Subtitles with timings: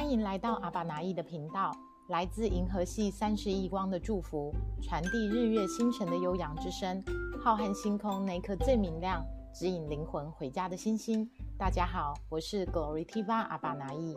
[0.00, 1.70] 欢迎来到阿巴拿意的频道，
[2.08, 4.50] 来自银河系三十亿光的祝福，
[4.82, 7.04] 传递日月星辰的悠扬之声，
[7.38, 9.22] 浩瀚星空那颗最明亮，
[9.54, 11.30] 指引灵魂回家的星星。
[11.58, 14.16] 大家好，我是 Glory Tiva 阿巴拿意。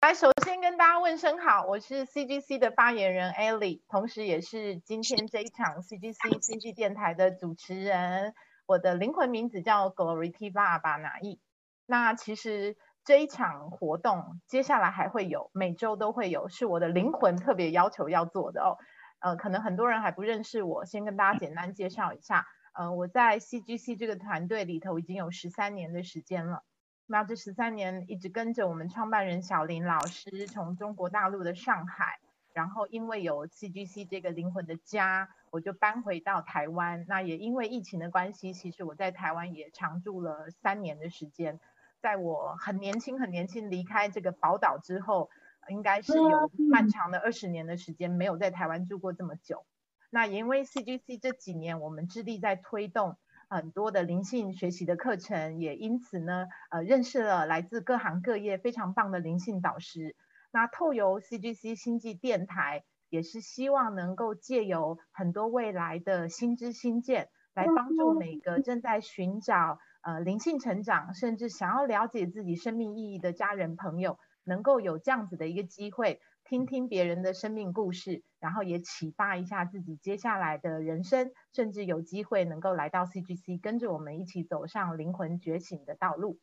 [0.00, 8.34] 来，首先跟大家问声好，我是 CGC 的发言人 Ellie，同时也是今天这一场 CGC 星际电台的主持人。
[8.66, 11.38] 我的灵魂名字叫 Glory Tiva 阿巴拿意。
[11.86, 18.78] 那其实这一场活动接下来还会有，每周都会有，是我的灵魂特别要求要做的哦。
[19.20, 22.46] 呃，可能很多人还不认识我，先跟大家简单介绍一下。
[22.72, 26.64] 呃，我在 CGC 这个团队里头已经有十三年的时间了。
[27.06, 32.18] 那这十三年一直跟着我们创办人小林老师，从中国大陆的上海，
[32.52, 37.04] 然后因为有 CGC 这个灵魂的家，我就搬回到台湾。
[37.06, 41.60] 那也因为疫情的关系，其实我在台湾也常住了三年的时间。
[42.02, 45.30] 在我很年轻、很年轻离开这个宝岛之后，
[45.68, 49.64] 应该是有漫长的二十年的时间没有在台湾住过这么久。
[50.10, 53.16] 那因为 CGC 这几年我们致力在推动
[53.48, 60.16] 很多的灵性学习的课程，也因此呢，呃，认识了来自各行各业非常棒的灵性导师。
[60.50, 69.78] 那透由 CGC 星际电台，也是希望能够借由很多未来的新知新见，来帮助每个正在寻找。
[70.02, 86.40] 呃，灵性成长，甚至想要了解自己生命意义的家人朋友，能够有这样子的一个机会，听听别人的生命故事，然后也启发一下自己接下来的人生，甚至有机会能够来到 CGC，跟着我们一起走上灵魂觉醒的道路。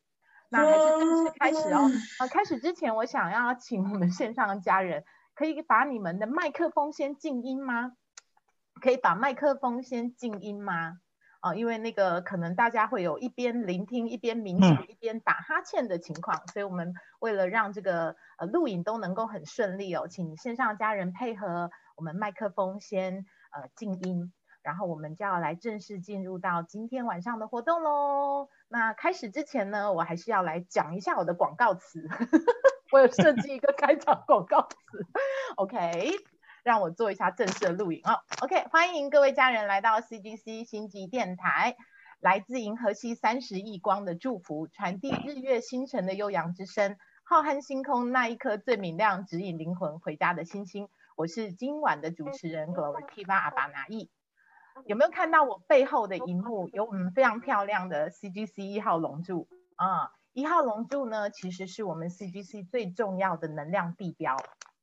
[0.48, 1.92] 那还是正式开始哦。
[2.20, 5.04] 呃，开始之前，我想要请我们线上的家人，
[5.36, 7.92] 可以把你们的麦克风先静音吗？
[8.82, 11.00] 可以把麦克风先静音吗？
[11.42, 28.50] 啊，因为那个可能大家会有一边聆听一边冥想一边打哈欠的情况，所以我们为了让这个呃录影都能够很顺利哦，请线上家人配合我们麦克风先呃静音，然后我们就要来正式进入到今天晚上的活动喽。
[28.68, 32.06] 那开始之前呢，我还是要来讲一下我的广告词，
[32.92, 34.78] 我有设计一个开场广告词
[35.56, 36.12] ，OK。
[36.64, 38.20] 让我做一下正式的录影哦。
[38.42, 41.76] OK，欢迎各位家人来到 CGC 星际电台，
[42.20, 50.90] 来自银河系三十亿光的祝福，传递日月星辰的悠扬之声，浩瀚星空那一颗最明亮，指引灵魂回家的星星。
[51.16, 54.10] 我是今晚的主持人 Glory Tiva 阿巴拿意。
[54.86, 56.70] 有没有看到我背后的荧幕？
[56.70, 60.12] 有我们非常漂亮的 CGC 一号龙柱啊！
[60.32, 64.38] 一号龙柱呢，其实是我们 CGC 最重要的能量地标。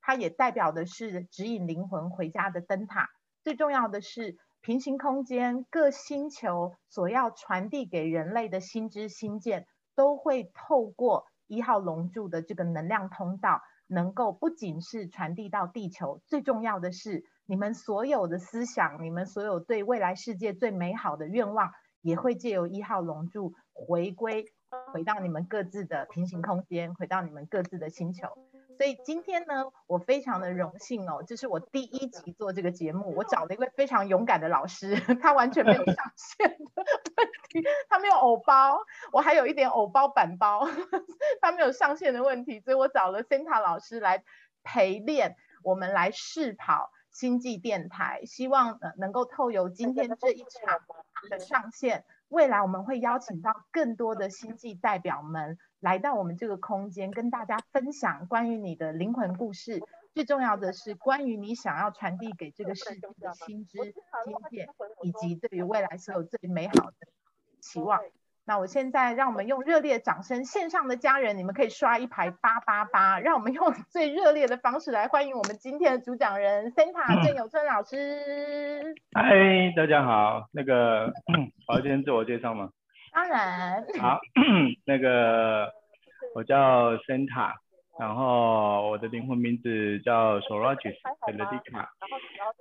[0.06, 3.10] 它也代表的是指引灵魂回家的灯塔。
[3.42, 9.66] 最重要的是，平行空间各星球所要传递给人类的心知心见，
[9.96, 24.44] 都会透过一号龙柱的这个能量通道，能够不仅是传递到地球，最重要的是，你们所有的思想，你们所有对未来世界最美好的愿望，也会借由一号龙柱回归，
[24.92, 28.45] 回到你们各自的平行空间，回到你们各自的星球。
[28.76, 36.86] 所以今天呢，我非常的荣幸哦，这是我第一集做这个节目，我找了一位非常勇敢的老师，他完全没有上线的问
[37.48, 38.78] 题，他没有偶包，
[39.12, 40.66] 我还有一点偶包板包，
[41.40, 44.22] 他没有上线的问题，所以我找了 Santa 老师来
[44.62, 50.80] 陪练，我们来试跑星际电台，希望能够透由今天这一场
[51.30, 55.58] 的上线，未来我们会邀请到更多的星际代表们。
[55.80, 59.82] 来到我们这个空间，跟大家分享关于你的灵魂故事。
[60.14, 64.68] 最重要的是，关于你想要传递给这个世界的新知、经验，
[65.02, 66.94] 以及对于未来所有最美好的
[67.60, 68.00] 期望。
[68.48, 78.94] 那我现在让我们用热烈掌声，线上的家人，你们可以刷一排八八八，让我们用最热烈的方式来欢迎我们今天的主讲人 Santa 郑友春老师。
[79.12, 80.48] 嗨，大家好。
[80.52, 81.12] 那个，
[81.68, 82.70] 我要先自我介绍吗？
[83.16, 83.82] 当然。
[83.98, 84.20] 好，
[84.84, 85.72] 那个。
[86.34, 87.52] 我叫 Santa，
[87.98, 91.88] 然后我的灵魂名字叫 Sorajis e l e d i c a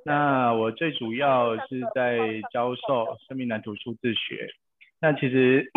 [0.05, 2.17] 那我最主要是在
[2.53, 4.47] 教授生命蓝图数字学。
[5.01, 5.69] 那其实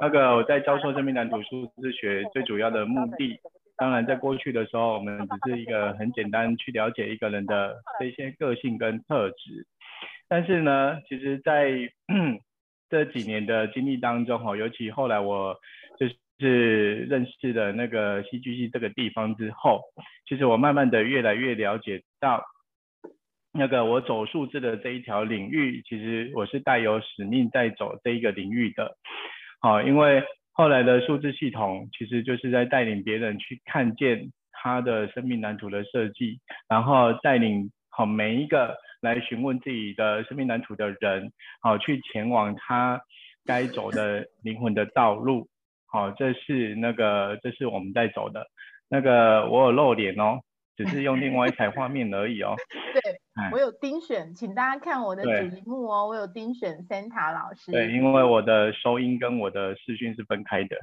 [0.00, 3.38] 那个我在教授生命蓝图数字学最主要的目的，
[3.76, 9.64] 当然在过去的时候，我们只是一个很简单去了解一个人的这些个性跟特质。
[10.28, 11.70] 但是呢，其实在
[12.88, 15.56] 这几年的经历当中，哈，尤其后来我
[15.98, 16.16] 就是。
[16.40, 19.82] 认识了那个戏剧系这个地方之后，
[20.28, 22.44] 其实我慢慢的越来越了解到，
[23.52, 28.96] 那个我走数字的这一条领域，其实我是带有使命在走这一个领域的。
[29.60, 36.38] 好，因为后来的数字系统其实就是在带领别人去看见他的生命蓝图的设计，
[36.68, 43.00] 然后带领好每一个来询问自己的生命蓝图的人，好去前往他
[43.44, 45.48] 该走的灵魂的道路。
[45.86, 48.46] 好，这是那个这是我们在走的，
[48.88, 50.40] 那个我有露脸哦。
[50.76, 52.54] 只是用另外一台画面而已哦。
[52.94, 53.02] 对，
[53.50, 56.06] 我有丁选，请大家看我的主荧幕哦。
[56.06, 57.72] 我有丁选 Santa 老师。
[57.72, 60.76] 对，因为我的收音跟我的视讯是分开的。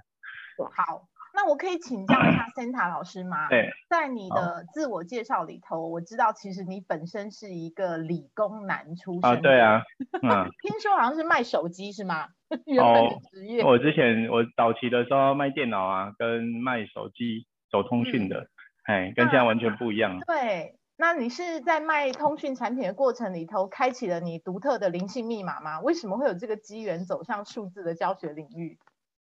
[0.58, 3.50] 好，那我可以请教一下 Santa 老师吗？
[3.50, 9.30] 对，在你的自我介绍里头，我知道其实你本身是一个理工男出身。
[9.30, 9.84] 啊，对啊。
[10.22, 10.50] 嗯。
[10.64, 12.30] 听说好像是卖手机是吗？
[12.66, 13.64] 原本的职业。
[13.64, 18.48] 我之前我早期的时候卖电脑啊，跟卖手机走通讯的。
[18.86, 20.20] 哎，跟现在完全不一样。
[20.28, 25.82] 对，那你是在卖通讯产品的过程里头，开启了你独特的灵性密码吗？
[25.82, 28.78] 为什么会有这个机缘走向数字的教学领域？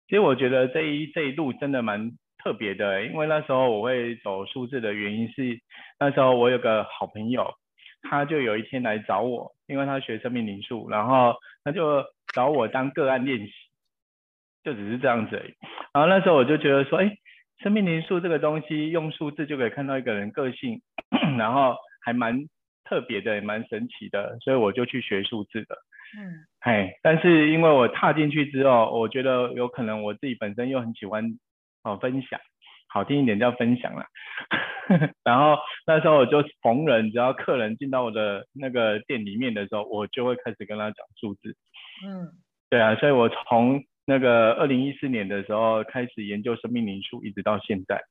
[0.09, 2.11] 其实我觉得这一这一路真的蛮
[2.43, 5.61] 特别的，因为那时候我会走数字的原因是，
[6.01, 7.55] 那时候我有个好朋友，
[8.03, 13.53] 他就有一天来找我，因为他学生命灵数，然后他就找我当个案练习，
[14.65, 15.55] 就只是这样子而已。
[15.93, 17.17] 然后那时候我就觉得说，哎。
[17.61, 20.81] 生命灵数这个东西，用数字就可以看到一个人个性，
[21.37, 22.47] 然后还蛮
[22.85, 25.77] 特别的，也蛮神奇的，所以我就去学数字的。
[26.17, 31.39] 嗯，哎，但是因为我踏进去之后，我觉得有可能我自己本身又很喜欢
[31.83, 32.41] 哦分享，
[32.89, 34.07] 好听一点叫分享啦。
[35.23, 41.55] 然后那时候我就逢人，只要客人进到我的那个店里面的时候，我就会开始跟他讲数字。
[42.07, 42.33] 嗯，
[42.71, 48.03] 对啊，所以我从那个二零一四年的时候开始研究生命灵数，一直到现在，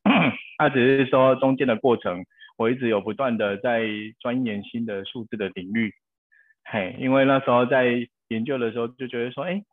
[0.59, 2.23] 他只是说中间的过程，
[2.57, 3.87] 我一直有不断的在
[4.19, 5.91] 钻研新的数字的领域。
[6.69, 7.85] 嘿，因为那时候在
[8.27, 9.63] 研究的时候就觉得说，哎，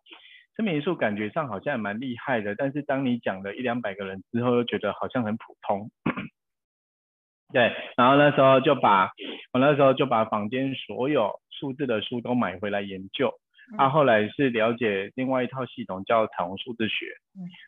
[0.56, 5.90] 生命灵数感觉上好像也蛮厉害的，但是当你讲了一两百个人之后，又觉得好像很普通。
[7.52, 9.10] 对，然后那时候就把
[9.52, 13.32] 我那时候就把坊间所有数字的书都买回来研究。
[13.78, 17.06] 啊后来是了解另外一套系统叫彩虹数字学，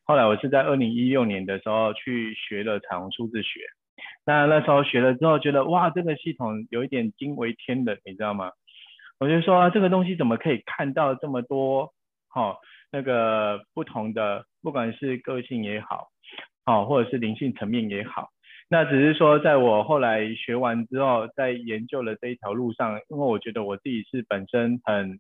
[0.05, 3.61] 后来我是在二零一六年的时候去学了彩虹数字学，
[4.27, 8.53] 那那时候学了之后觉得哇这个系统有一点惊为天人，你知道吗？
[9.19, 11.93] 我就说这个东西怎么可以看到这么多，
[12.29, 12.61] 好
[12.91, 16.09] 那个不同的，不管是个性也好，
[16.65, 18.31] 好或者是灵性层面也好，
[18.69, 25.19] 那只是说在我后来学完之后，在研究了这一条路上，因为我觉得我自己是本身很。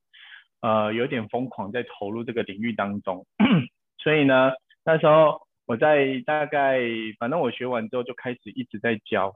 [0.62, 3.26] 呃，有点疯狂在投入这个领域当中，
[4.02, 4.52] 所以呢，
[4.84, 6.80] 那时候我在大概，
[7.18, 9.34] 反正我学完之后就开始一直在教，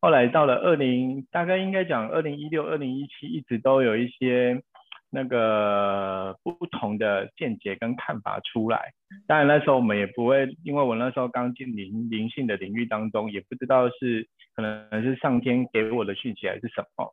[0.00, 4.62] 后来到了二零，大概应该讲二零一六、二零一七，一直都有一些
[5.10, 8.92] 那个不同的见解跟看法出来。
[9.26, 17.12] 当然那时候我们也不会，因为我那时候刚进灵灵性的领域当中，也不知道是可能是上天给我的讯息还是什么，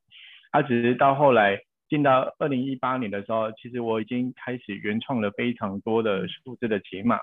[0.52, 1.60] 他只是到后来。
[1.90, 7.18] 进到二零一八年的时候，其实我已经开始原创了非常多的数字的解码，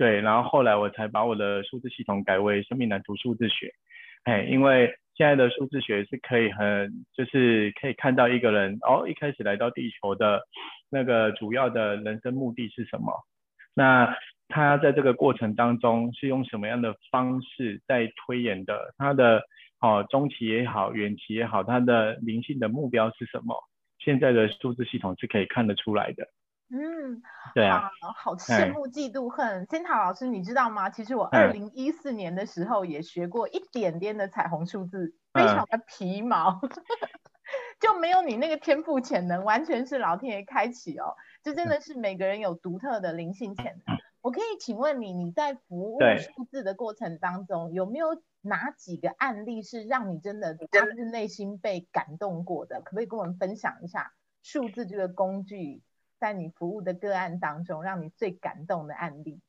[0.00, 3.70] 对，然后后来我才把我的数字系统改为生命蓝图数字学，
[4.24, 10.40] 哎，因为现在的数字学是可以很，就是可以看到一个人哦，一开始来到地球的
[10.90, 13.12] 那个主要的人生目的是什么，
[13.74, 14.16] 那
[14.48, 19.42] 他在这个过程当中是用什么样的方式在推演的，他的
[19.82, 23.54] 哦中期也好，远期也好，他的灵性的目标是什么？
[23.98, 26.26] 现在的数字系统是可以看得出来的。
[26.70, 27.20] 嗯，
[27.54, 29.66] 对啊，好羡慕嫉妒恨。
[29.68, 30.88] 仙塔老师，你知道吗？
[30.88, 36.60] 其实我二零一四年的时候也学过一点点的彩虹数字，非常的皮毛，
[37.80, 41.16] 就没有你那个天赋潜能，完全是老天爷开启哦。
[41.42, 43.98] 这真的是每个人有独特的灵性潜能。
[44.20, 48.22] 我可以请问你，你在服务数字的过程当中，有没有？
[48.42, 52.80] 哪几个案例是让你真的发自内心被感动过的？
[52.80, 55.82] 可不可以跟我们分享一下数字这个工具
[56.20, 59.40] 在你服务的个案当中让你最感动的案例？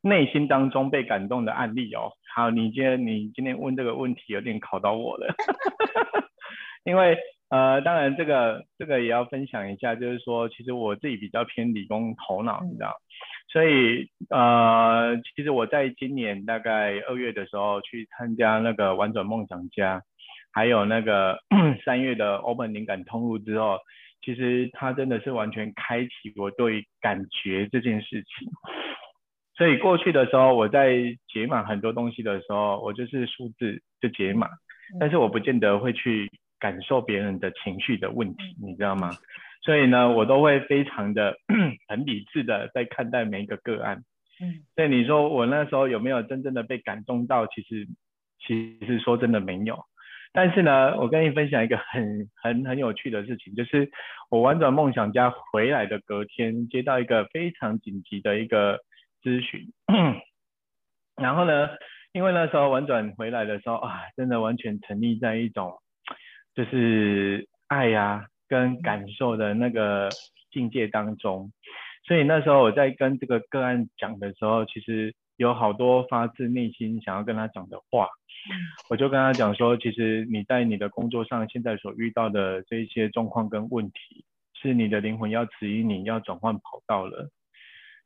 [0.00, 2.10] 内心当中被感动的案例哦。
[2.34, 5.32] 好，你今天你今天问这个问题有点考到我了，
[6.82, 7.18] 因为
[7.50, 12.96] 呃，当然这个这个也要分享一下，就是说其实我自己比较偏理工头脑，你知道。
[13.52, 20.02] 所以呃，其实我在今年大概二月的时候去参加那个玩转梦想家，
[20.52, 21.38] 还有那个
[21.84, 23.78] 三月的 Open 灵感通路之后，
[24.22, 28.48] 其实它真的是完全开启我对感觉这件事情。
[29.54, 30.96] 所以过去的时候，我在
[31.28, 34.48] 解码很多东西的时候，我就是数字就解码，
[34.98, 39.10] 但是我不见得会去感受别人的情绪的问题，你知道吗？
[39.62, 41.36] 所以呢，我都会非常的
[41.86, 44.02] 很理智的在看待每一个个案，
[44.40, 47.46] 嗯，所以你说我那时候有没有真正的被感动到？
[47.46, 47.86] 其实，
[48.40, 49.84] 其实说真的没有。
[50.34, 53.90] 但是呢，我跟你分享一个很很很有趣的事情，就是
[54.30, 58.80] 我玩转梦想家回来的隔天，接到一个非常紧急的一个
[59.22, 59.70] 咨询。
[61.20, 61.68] 然后呢，
[62.12, 65.74] 因为那时候玩转回来的时候啊，真的完全沉溺在一种
[66.54, 70.08] 就是爱呀跟感受的那个
[70.50, 71.52] 境界当中。
[72.06, 78.08] 所以那时候我在跟这个个案讲的时候，其实有好多发自内心想要跟他讲的话。
[78.88, 84.24] 我就跟他讲说，其实你在你的工作上现在所遇到的这一些状况跟问题，
[84.60, 87.30] 是你的灵魂要指引你要转换跑道了。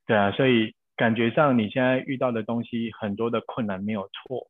[0.07, 4.49] 对啊，所以感觉上你现在遇到的东西很多的困难没有错，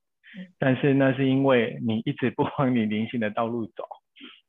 [0.58, 3.84] 但是那是因为你一直不往你灵性的道路走，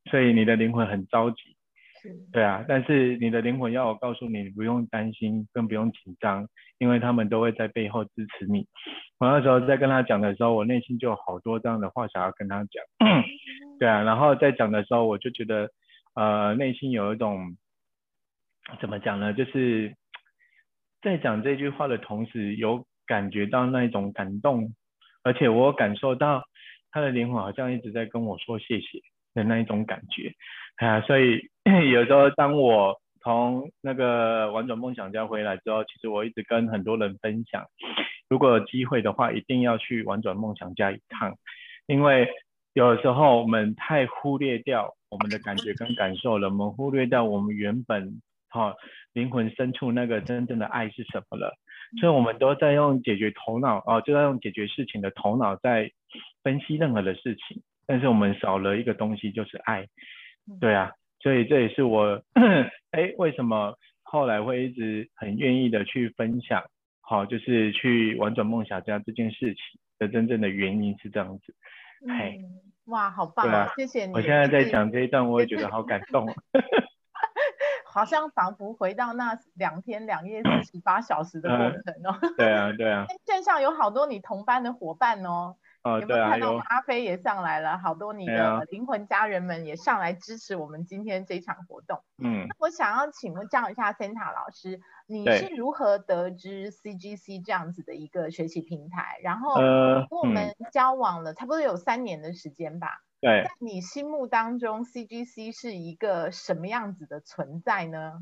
[0.09, 1.56] 所以你的灵魂很着急。
[2.31, 6.47] 对啊，但是你的灵魂要我告诉你，你不用担心，更不用紧张，
[6.77, 8.67] 因为他们都会在背后支持你。
[9.19, 12.83] 我那时候在跟他讲的时候，我内心就有好多这样的话想要跟他讲。
[13.79, 15.69] 对啊，然后在讲的时候，我就觉得，
[16.15, 17.55] 呃，内心有一种
[18.79, 19.33] 怎么讲呢？
[19.33, 19.95] 就是
[21.01, 24.73] 在讲这句话的同时，有感觉到那一种感动，
[25.23, 26.43] 而且我感受到
[26.91, 28.99] 他的灵魂好像一直在跟我说谢谢
[29.33, 30.33] 的那一种感觉。
[30.77, 31.41] 啊，所以
[31.91, 37.65] 有时候当我从那个玩转梦想家回来之后，其实我一直跟很多人分享，
[38.29, 41.35] 如果有机会的话，一定要去玩转梦想家一趟，
[41.87, 42.29] 因为
[42.73, 48.75] 有时候我们太忽略掉我们的感觉跟感受了，我们忽略掉我们原本哈
[49.13, 51.57] 灵魂深处那个真正的爱是什么了，
[51.99, 55.91] 所以我们都在用解决头脑哦，就在用解决事情的头脑在
[56.43, 59.87] 分析任何的事情，但是我们少了一个东西，就是爱。
[60.59, 62.21] 对啊，所以这也是我
[62.91, 66.63] 哎为什么后来会一直很愿意的去分享，
[67.01, 69.57] 好，就是去玩转梦想家这件事情
[69.99, 71.53] 的真正的原因是这样子。
[72.07, 72.39] 嘿，
[72.85, 73.73] 哇，好棒啊！
[73.75, 74.13] 谢谢你。
[74.13, 76.27] 我现在在讲这一段，我也觉得好感动。
[77.89, 82.15] 好像仿佛回到那两天两夜四十八小时的过程哦。
[82.37, 83.05] 对啊，对啊。
[83.25, 85.55] 线上有好多你同班的伙伴哦。
[85.99, 87.77] 有没有看到咖啡也上来了？
[87.77, 92.03] 好多你的灵魂家人们也上来支持我们今天这场活动。
[92.17, 99.19] 嗯，那我想要请教一下 Santa 老师，你是如何得知 CGC 这样子的一个学习平台？
[99.23, 103.01] 然后跟我们交往了差不多有三年的时间吧。
[103.19, 108.13] 对，在你心目当中，CGC 是一个什么样子的存在呢？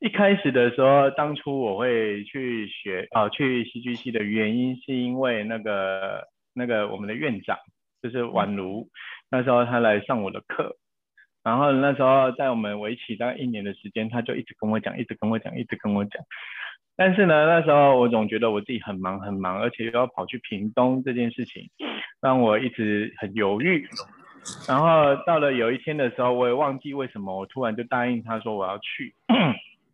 [0.00, 7.58] 一开始的时候，当初我会去学啊，去戏剧系的原因是因为那个那个我们的院长
[8.02, 8.88] 就是宛如，
[9.30, 10.74] 那时候他来上我的课，
[11.44, 16.24] 然后那时候在我们围棋大概一年的时间，他就一直跟我讲，一直跟我讲，一直跟我讲。
[16.96, 21.68] 但是呢，那时候我总觉得我自己很忙很忙，而且又要跑去屏东这件事情，
[22.22, 23.86] 让我一直很犹豫。
[24.66, 29.14] 然后到了有一天的时候，我也忘记为什么，我突然就答应他说我要去。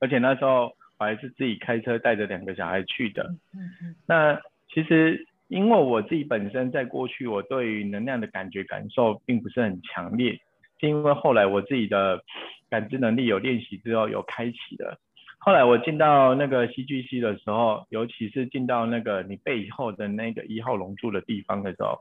[0.00, 3.23] 而且那时候我还是自己开车带着两个小孩去的。
[3.55, 3.95] 嗯嗯。
[4.07, 4.41] 那
[4.73, 10.38] 其实因为我自己本身在过去我对于能量的感觉感受并不是很强烈，
[10.81, 12.21] 是因为后来我自己的
[12.69, 14.99] 感知能力有练习之后有开启了。
[15.38, 22.00] 后来我进到那个戏剧系的时候，尤其是进到那个你背后的那个一号龙柱的地方的时候，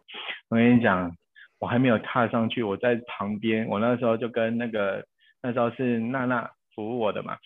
[0.50, 1.16] 我跟你讲，
[1.60, 5.06] 我还没有踏上去，我在旁边，我那时候就跟那个
[5.44, 7.38] 那时候是娜娜服务我的嘛。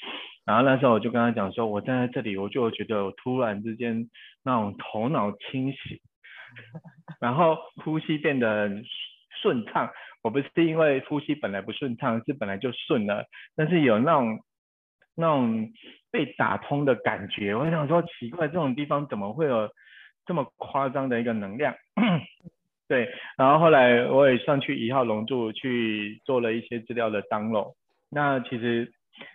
[0.50, 4.10] 然后那时候我就跟他讲说，我站在这里，我就觉得我突然之间
[4.44, 6.00] 那种头脑清醒，
[7.22, 8.68] 然后呼吸变得
[9.44, 9.91] 顺畅。
[10.24, 13.25] 我不是因为呼吸本来不顺畅，是本来就顺了，
[13.56, 14.39] 但是有那种
[15.15, 15.70] 那种
[16.10, 17.53] 被打通的感觉。
[17.53, 19.70] 我想说奇怪，这种地方怎么会有
[20.25, 21.75] 这么夸张的一个能量？
[22.89, 27.75] 对，然后后来我也上去一号龙柱去做了一些资料的 download。
[28.10, 28.91] 那其实。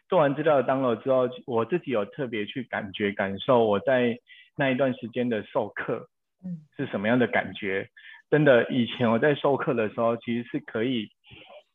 [0.09, 4.19] 做完资料的 download 之后，我自己有特别去感觉感受我在
[4.57, 6.09] 那一段时间的授课，
[6.45, 7.89] 嗯，是什么样的感觉？
[8.31, 11.11] 真的，以前我在授课的时候，其实是可以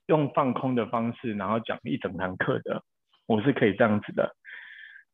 [0.08, 2.84] 用放空的方式，然后讲一整堂课的，
[3.28, 4.36] 我是可以这样子的。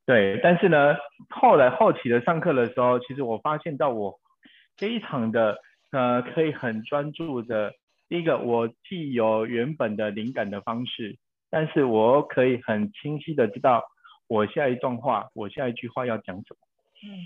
[0.06, 0.96] 对，但是呢，
[1.30, 4.20] 后来后期的上课的时候，其实我发现到我
[4.78, 5.58] 非常的
[5.92, 7.74] 呃，可以很专注的，
[8.08, 11.18] 第一个，我既有原本的灵感的方式。
[11.50, 13.84] 但是我可以很清晰的知道
[14.28, 16.58] 我下一段话，我下一句话要讲什么。
[17.04, 17.26] 嗯，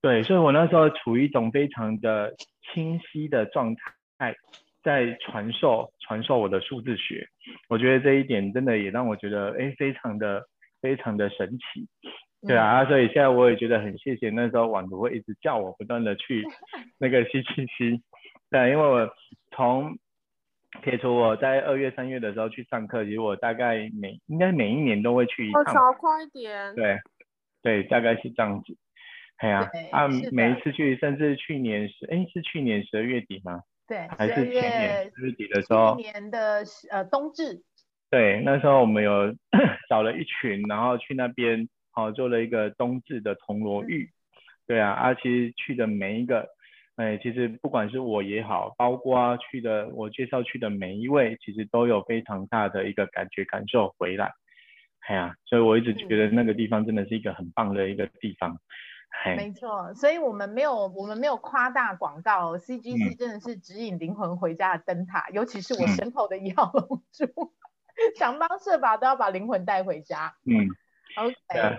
[0.00, 2.34] 对，所以我那时候处于一种非常的
[2.72, 3.74] 清晰的状
[4.18, 4.34] 态，
[4.82, 7.26] 在传授传授我的数字学。
[7.68, 10.44] 我觉得这一点真的也让我觉得，哎，非常的
[10.80, 11.88] 非常的神奇。
[12.46, 16.44] 对啊，所以现在我也觉得很谢谢那时候网图会一直叫我不断的去
[16.98, 18.00] 那个 CGC，
[18.50, 19.10] 对，因为我
[19.50, 19.98] 从
[20.82, 26.98] 撇除我在二月三月的时候去上课，其实我大概每应该每一年都会去一趟，少快一点，对，
[27.62, 28.76] 对，大概是这样子，
[29.38, 33.60] 哎呀，啊，每一次去，甚至去年十，哎，是去年十二月底吗？
[33.86, 37.62] 对，还是前年十月底的时候，去年的呃冬至，
[38.10, 39.34] 对，那时候我们有
[39.88, 41.68] 找了一群，然后去那边。
[41.98, 44.10] 好，做了一个冬至的铜锣浴，
[44.66, 46.46] 对啊，啊，其实去的每一个，
[46.96, 54.32] 哎，其实不管是我也好，包括去的我介绍去的每一位，其实都有非常大的一个感觉感受回来，
[55.06, 58.58] 哎呀，所以我一直觉得那个地方真的是一个很棒的一个地方，
[59.36, 59.52] 没。
[59.52, 67.26] 错，所以我们没有我们没有夸大广告，CGC 真的是指引灵魂回家的灯塔，尤其是我身后的一号龙珠，
[68.16, 70.66] 想方设法都要把灵魂带回家，嗯。
[71.16, 71.76] OK，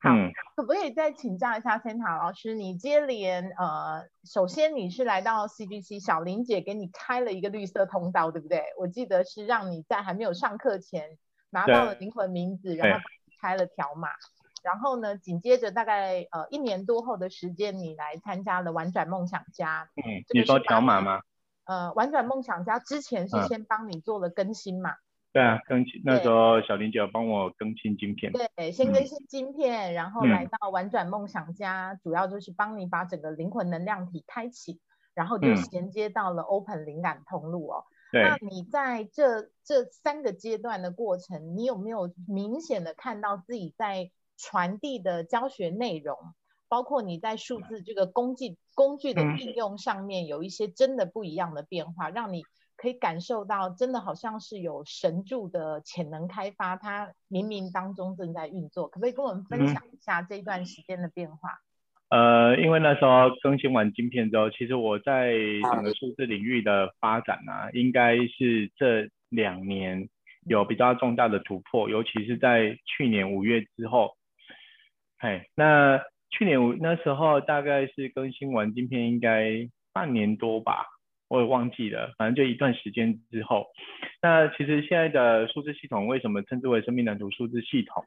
[0.00, 0.10] 好，
[0.54, 2.54] 可不可以再请教一下 Santa 老师？
[2.54, 8.62] 你接连呃，首先你是来到 CGC，小林姐给你开了一个绿色通道，对不对？
[8.78, 11.18] 我记得是让你在还没有上课前
[11.50, 13.00] 拿到了灵魂名字，然后
[13.40, 14.08] 开了条码。
[14.62, 19.88] 然后呢，紧接着大概呃一年多后的时间，你来参加了玩转梦想家。
[19.96, 21.22] 嗯，你说条码吗？
[21.64, 24.94] 呃，玩转梦想家之前是先帮你做了更新嘛？
[25.30, 28.32] 对啊，更新那时候小林姐帮我更新晶片。
[28.32, 34.80] 对，先更新晶片，然后来到玩转梦想家，主要就是帮你把整个灵魂能量体开启，
[35.14, 37.84] 然后就衔接到了 Open 灵感通路哦。
[38.10, 46.16] 那你在这这三个阶段的过程，你有没有明显的看到自己在传递的教学内容，
[46.68, 52.42] 包括你在数字这个工具工具的应用上面，有一些真的不一样的变化，让你？
[52.78, 58.86] 可以感受到，真的好像是有神助的潜能开发，它冥冥当中正在运作。
[58.86, 61.58] 可不可以跟我们分享一下这一段时间的变化？
[62.10, 65.34] 呃，因为那时候更新完晶片之后，其实我在
[65.72, 70.08] 整个数字领域的发展啊，应该是这两年
[70.46, 74.16] 有比较重大的突破，尤其是在去年五月之后。
[75.18, 76.00] 嘿，那
[76.30, 80.86] 去年五那时候大概是更新完晶片，应该半年多吧。
[81.28, 83.66] 我也忘记了，反正就一段时间之后，
[84.22, 88.02] 那其实现在的数字系统为什么称之为生命蓝图数字系统？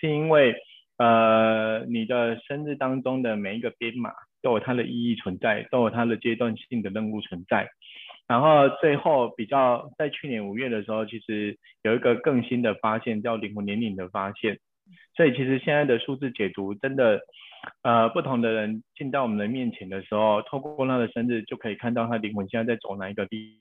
[0.00, 0.56] 是因为
[0.98, 4.10] 呃你的生日当中的每一个编码
[4.42, 7.68] 都有它的意义存在，都有它的阶段性的任务存在。
[8.26, 14.58] 然后最后比较在去年五月的时候，其实有一个更新的发现叫灵魂年龄的发现。
[15.16, 17.20] 所以其实现在的数字解读真的。
[17.82, 23.60] 呃，不同的人进到我们的面前的时候，透过他的生日就可以看到他灵魂现在在走哪一个历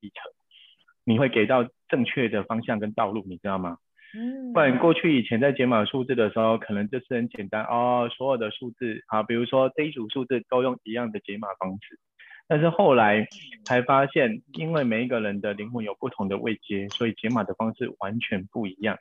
[0.00, 0.32] 历程，
[1.04, 3.78] 你会给到正确的方向跟道路，你知道吗？
[4.14, 4.52] 嗯。
[4.52, 11.98] 不然过去以前在解码数字的时候，可能就是很简单哦，所有的数字啊，比如说这一组数字都用一样的解码方式。
[12.48, 13.28] 但是后来
[13.64, 18.96] 才发现，因为每一个人的灵魂有不同的位阶，所以解码的方式完全不一样。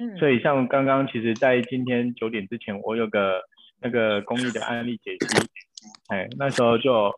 [0.00, 0.16] 嗯。
[0.18, 3.40] 所以像刚刚其实，在今天九点之前，我有个。
[3.82, 5.48] 那个公益的案例解析，
[6.08, 7.12] 哎，那时候就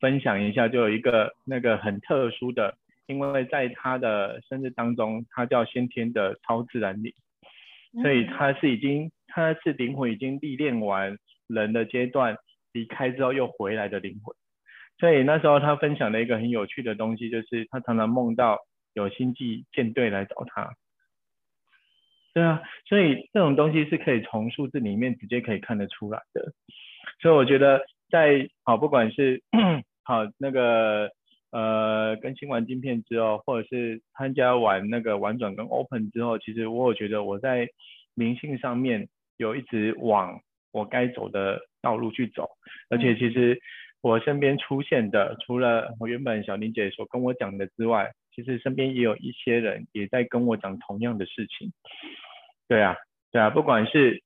[0.00, 7.14] 分享一下，就有一个那个很特殊的，因为在他的生日当中，他叫先天的超自然力，
[8.02, 12.36] 所以他是已经他是灵魂已经历练完人的阶段，
[12.72, 14.34] 离开之后又回来的灵魂，
[14.98, 18.58] 所以那时候他分享了一个很有趣的东西，就是他常常梦到
[18.94, 20.72] 有星际舰队来找他。
[22.38, 26.52] 对啊，所以这种东西是可以从数字里面直接可以看得出来的。
[27.20, 29.42] 所以我觉得在好，不管是
[30.04, 31.10] 好那个
[31.50, 37.68] 呃更新完晶片之后，或者是参加完那个玩转跟 open 之后，其实我有觉得我在
[38.14, 42.48] 灵性上面有一直往我该走的道路去走，
[42.88, 43.58] 而且其实
[44.00, 51.72] 我身边出现的，除了我原本小林姐所跟我讲的之外，其实身边也有一些人也在跟我讲同样的事情。
[52.68, 52.94] 对啊，
[53.32, 54.22] 对啊，不管是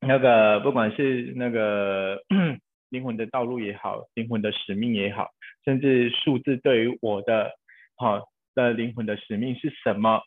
[0.00, 2.22] 那个，不管是那个
[2.90, 5.30] 灵魂的道路也好，灵魂的使命也好，
[5.64, 7.52] 甚至数字对于我的
[7.96, 10.20] 好的灵魂的使命是什么，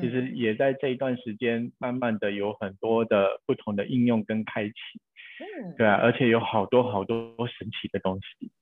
[0.00, 4.74] 其实也在这一段时间慢慢的有很多的不同的应用跟开启。
[5.40, 8.52] 嗯，对啊，而且有好多好多神奇的东西。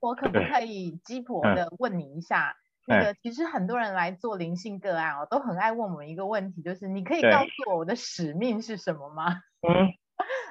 [0.00, 2.54] 我可不可以鸡婆的问你一下？
[2.88, 9.42] 那个其实很多人来做灵性个案哦，都很爱问我们一个问题，就是你可以告诉我我的使命是什么吗？
[9.68, 9.92] 嗯，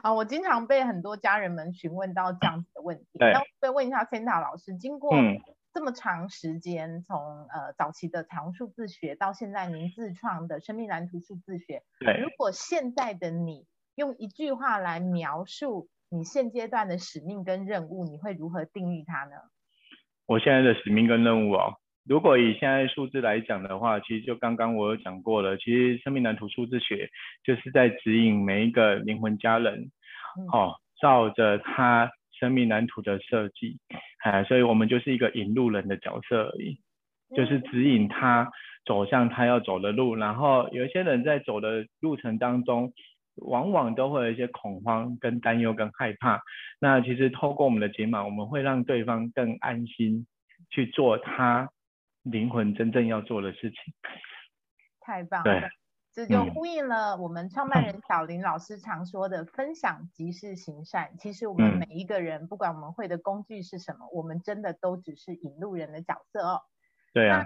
[0.04, 3.06] 啊，我经常被很多家人们询问到这样子的问题。
[3.14, 5.12] 那再问一下 Santa 老师，经过
[5.74, 19.36] 这么长时间，从呃早期的彩虹数字学到现在您自创的生命蓝图数字学，对，如果现在的你用一句话来描述你现阶段的使命跟任务，你会如何定义它呢？
[20.26, 27.10] 我现在的使命跟任务哦，如果以现在数字来讲的话，其实就刚刚我有讲过了，其实生命蓝图数字学
[27.44, 29.92] 就是在指引每一个灵魂家人，
[30.52, 33.78] 哦，照着他生命蓝图的设计，
[34.24, 36.80] 哎，所以我们就是一个引路人的角色而已，
[37.36, 38.50] 就是指引他
[38.86, 42.94] 走向他要走的路，然后有一些人在走的路程当中。
[43.40, 46.42] 往往都会有一些恐慌、跟担忧、跟害怕。
[46.82, 50.26] 那其实透过我们的解码，我们会让对方更安心
[50.72, 51.70] 去做他
[52.32, 53.94] 灵魂真正要做的事情。
[55.00, 55.70] 太棒了，
[56.14, 61.16] 这就呼应了我们创办人小林老师常说的“分享即是行善”。
[61.20, 66.62] 其实我们每一个人，不管我们会的工具是什么，我们真的都只是引路人的角色哦。
[67.14, 67.46] 对啊。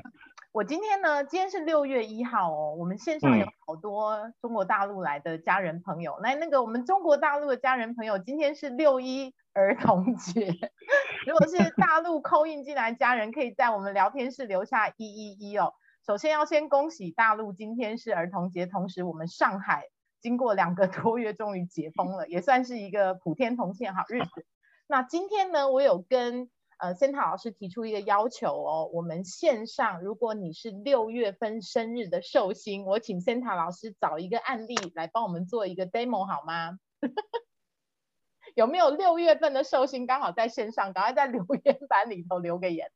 [0.54, 6.18] 我今天呢，今天是六月一号哦，我们线上有好多中国大陆来的家人朋友。
[6.18, 10.54] 来，那个我们中国大陆的家人朋友，今天是六一儿童节。
[11.26, 15.74] 如果是大陆扣印进来家人，可以在我们聊天室留下一一一哦。
[16.06, 19.86] 首先要先恭喜大陆，今天是儿童节，同时我们上海
[20.20, 24.46] 经过两个多月终于解封了，也算是一个普天同庆好日子。
[24.86, 26.50] 那今天呢，我有跟。
[26.82, 36.80] 呃，仙塔老师提出一个要求哦，我们线上，如果你是六月份生日的寿星，我请仙塔老师找一个案例来帮我们做一个 demo 好吗？
[38.56, 40.91] 有没有六月份的寿星刚好在线上？
[40.91, 42.91] 赶快在留言板里头留个言，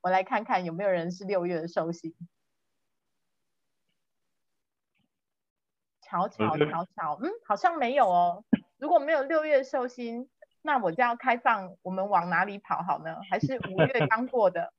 [0.00, 2.12] 我来看看有没有人是六月的寿星。
[6.02, 8.44] 巧巧巧巧，嗯，好像没有哦。
[8.78, 10.28] 如果没有六月寿星。
[10.68, 13.16] 那我就要开放，我们往哪里跑好呢？
[13.30, 14.70] 还是五月刚过的？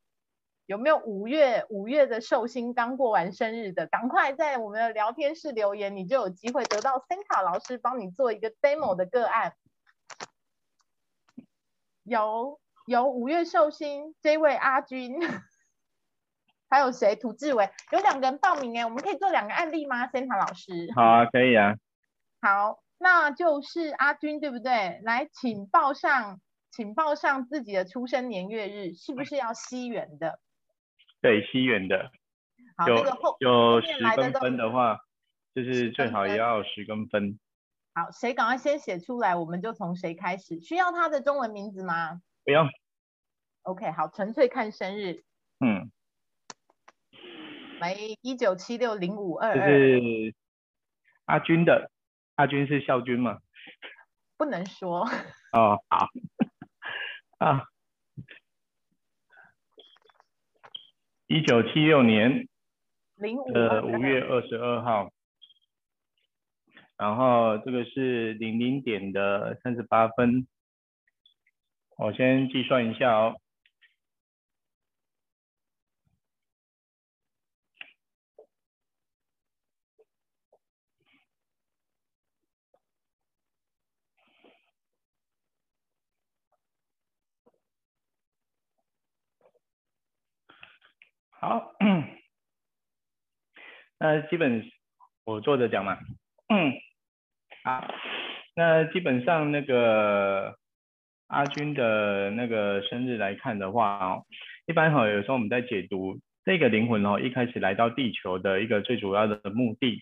[0.67, 3.87] 有没有五月五月的寿星刚过完生日的？
[3.87, 9.55] 赶快在我们的聊天室留言，你就有机会得到 Santa 老师帮你做一个 demo 的个案。
[12.03, 15.19] 有有五月寿星这位阿军，
[16.69, 17.15] 还有谁？
[17.15, 21.73] 涂志伟，有两个人报名哎，我们可以做两个案例吗？Santa 老师，好啊，可以啊。
[22.41, 22.79] 好。
[22.99, 24.99] 那就是阿军对不对？
[25.03, 30.39] 来，请报上，请报上自己的出生年月日，是不是要西元的？
[31.21, 32.11] 对，西元的。
[32.75, 34.99] 好，那个后有十公分的话，
[35.55, 37.39] 就是最好也要十公分。
[37.93, 40.59] 好，谁赶快先写出来，我们就从谁开始。
[40.59, 42.21] 需要他的中文名字吗？
[42.43, 42.67] 不用。
[43.61, 45.23] OK，好，纯粹看生日。
[45.59, 45.89] 嗯。
[47.79, 49.55] 来，一九七六零五二二。
[49.55, 50.35] 这是
[51.25, 51.89] 阿军的。
[52.39, 53.39] 阿军是校军吗？
[54.37, 55.01] 不能说。
[55.51, 56.07] 哦，好。
[57.37, 57.65] 啊，
[61.27, 62.47] 一九七六年
[63.53, 65.11] 的五月二十二号，
[66.97, 70.47] 然后这个是零零点的三十八分，
[71.97, 73.35] 我先计算一下哦。
[91.41, 91.71] 好，
[93.97, 94.69] 那基本
[95.25, 95.97] 我坐着讲嘛。
[96.49, 96.73] 嗯，
[97.63, 97.87] 好，
[98.57, 100.53] 那基本上那个
[101.27, 104.25] 阿军的那个生日来看的话哦，
[104.67, 110.01] 一般哈有时候我们在解读这个灵魂哦，一开始来到地球的一个最主要的目的。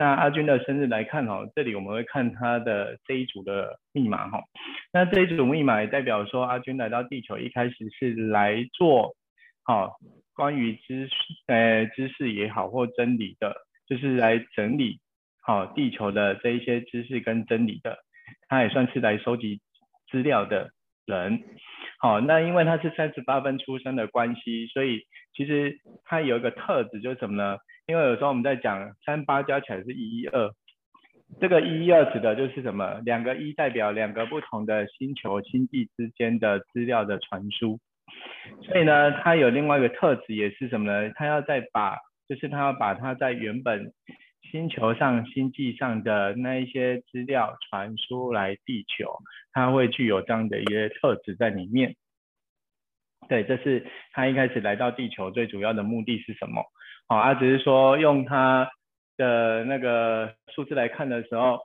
[0.00, 4.42] 那阿军的生日来看哦，这里我们会看他的这一组的密码哈。
[4.92, 9.14] 那这一组密码也代表说阿军来到地球一开始是来做
[9.62, 9.96] 好。
[10.34, 11.14] 关于知识，
[11.46, 13.54] 呃，知识也好或真理的，
[13.86, 15.00] 就是来整理
[15.40, 17.98] 好地球的这一些知识跟真理的，
[18.48, 19.60] 他也算是来收集
[20.10, 20.70] 资料的
[21.06, 21.42] 人。
[21.98, 25.02] 好，那因为他是三十八分出生的关系，所以
[25.34, 27.58] 其实他有一个特质就是什么呢？
[27.86, 30.50] 因为有时候我们在讲三八加起来是一一二，
[31.40, 33.00] 这个一一二指的就是什么？
[33.04, 37.78] 两个一代表两个不同的星球星际之间的资料的传输。
[38.62, 41.10] 所以呢，他有另外一个特质，也是什么呢？
[41.14, 41.96] 他要再把，
[42.28, 43.92] 就是他要把他在原本
[44.50, 49.18] 星球上、星际上的那一些资料传输来地球，
[49.52, 51.94] 他会具有这样的一些特质在里面。
[53.28, 56.64] 对，这是他一开始来到地球最主要的目的是什么？
[57.08, 58.68] 好，他只是说用他
[59.16, 61.60] 的那个数字来看的时候，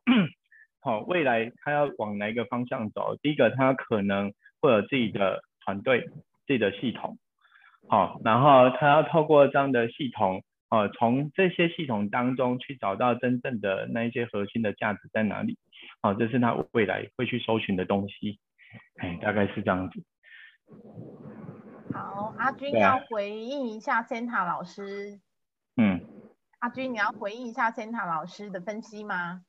[0.82, 3.16] 好，未来他要往哪一个方向走？
[3.22, 6.08] 第一个，他可能会有自己的团队。
[6.48, 7.20] 自己的系统，
[7.88, 15.58] 好，然后他要透过这样的系统呃，从这些系统当中去找到真正的那一些核心的价值在哪里，
[16.02, 18.40] 哦，这是他未来会去搜寻的东西，
[18.98, 20.04] 哎，大概是这样子。
[21.94, 25.20] 好，阿军要回应一下 Santa 老师。
[25.78, 26.02] 嗯。
[26.60, 29.44] 阿军，你要回应一下 Santa 老师的分析吗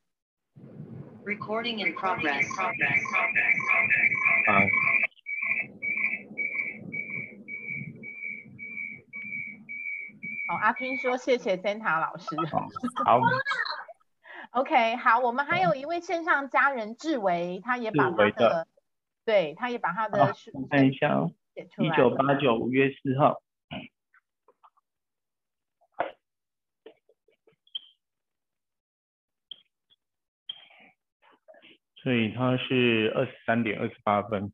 [1.24, 2.46] ？Recording in progress.
[4.46, 4.62] 啊。
[10.48, 12.34] 好，阿军说谢谢 Santa 老师。
[13.04, 13.20] 好。
[14.52, 18.66] OK，好，我们还有一位线上家人志伟，他也把他的，
[19.26, 20.32] 对，他也把他的，
[20.70, 21.30] 看一下哦。
[21.54, 23.42] 一九八九五月四号，
[31.96, 34.50] 所以他是二十三点二十八分。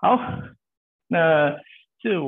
[0.00, 0.16] 好，
[1.08, 1.50] 那
[1.98, 2.20] 志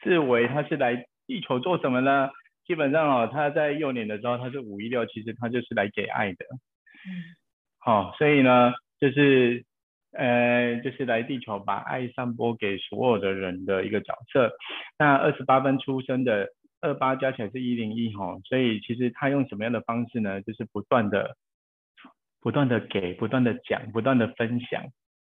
[0.00, 2.30] 志伟他是来地球做什么呢？
[2.64, 6.46] 基本上哦，他在幼年的时候他是五一六，其实他就是来给爱的。
[7.06, 7.36] 嗯。
[7.78, 9.66] 好，所以呢，就是
[10.12, 14.50] 呃，就是来地球把爱散播给所有的人的一个角色。
[14.98, 16.48] 那二十八分出生的
[16.80, 20.40] 二八加起来是一零一哈，所以其实他用什么样的方式呢？
[20.40, 21.36] 就是不断的、
[22.40, 24.86] 不断的给、不断的讲、不断的分享。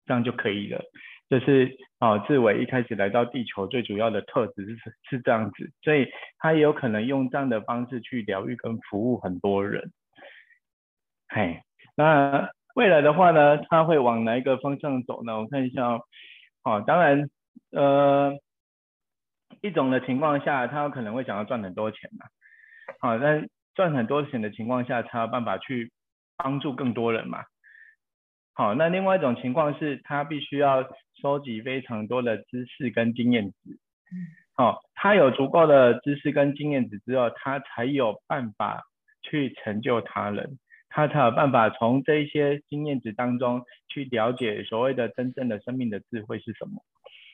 [0.08, 0.82] 这样就可以了，
[1.28, 9.92] 就是啊，志伟一开始来到地球最主要的特质是是这样子，所以他也有可能用这样的方式去疗愈跟服务很多人。
[11.28, 11.60] 嘿，
[11.94, 15.38] 那未来的话呢，他会往哪一个方向走呢？
[15.38, 16.00] 我看一下
[16.64, 17.28] 哦，当然，
[17.72, 18.32] 呃，
[19.60, 22.24] 一种的情况下，他有可能会想要赚很多钱嘛，
[23.00, 25.92] 好，但赚很多钱的情况下，才有办法去
[26.38, 27.44] 帮助更多人嘛。
[28.58, 30.84] 好，那另外一种情况是，他必须要
[31.22, 33.78] 收集非常多的知识跟经验值。
[34.56, 38.82] 好，他有足够的知识跟经验值之后，他才有办法
[39.22, 46.82] 去成就他人，他才有办法从这些经验值当中去了解所谓的真正的生命的智慧是什么。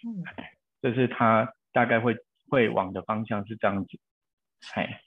[0.06, 0.20] 嗯，
[0.82, 2.18] 这是他大概会
[2.50, 3.98] 会往的方向是这样子。
[4.74, 5.00] 哎，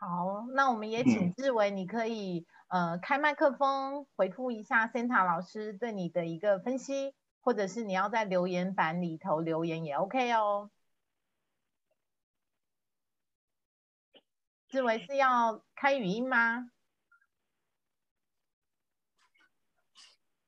[0.00, 2.46] 好，那我们也请志伟，你可以。
[2.68, 10.70] 呃，开麦克风回复一下 Santa 老师对你的一个分析，或者是你要在留言板里头留言也 OK 哦。
[14.68, 16.70] 志伟是要开语音吗？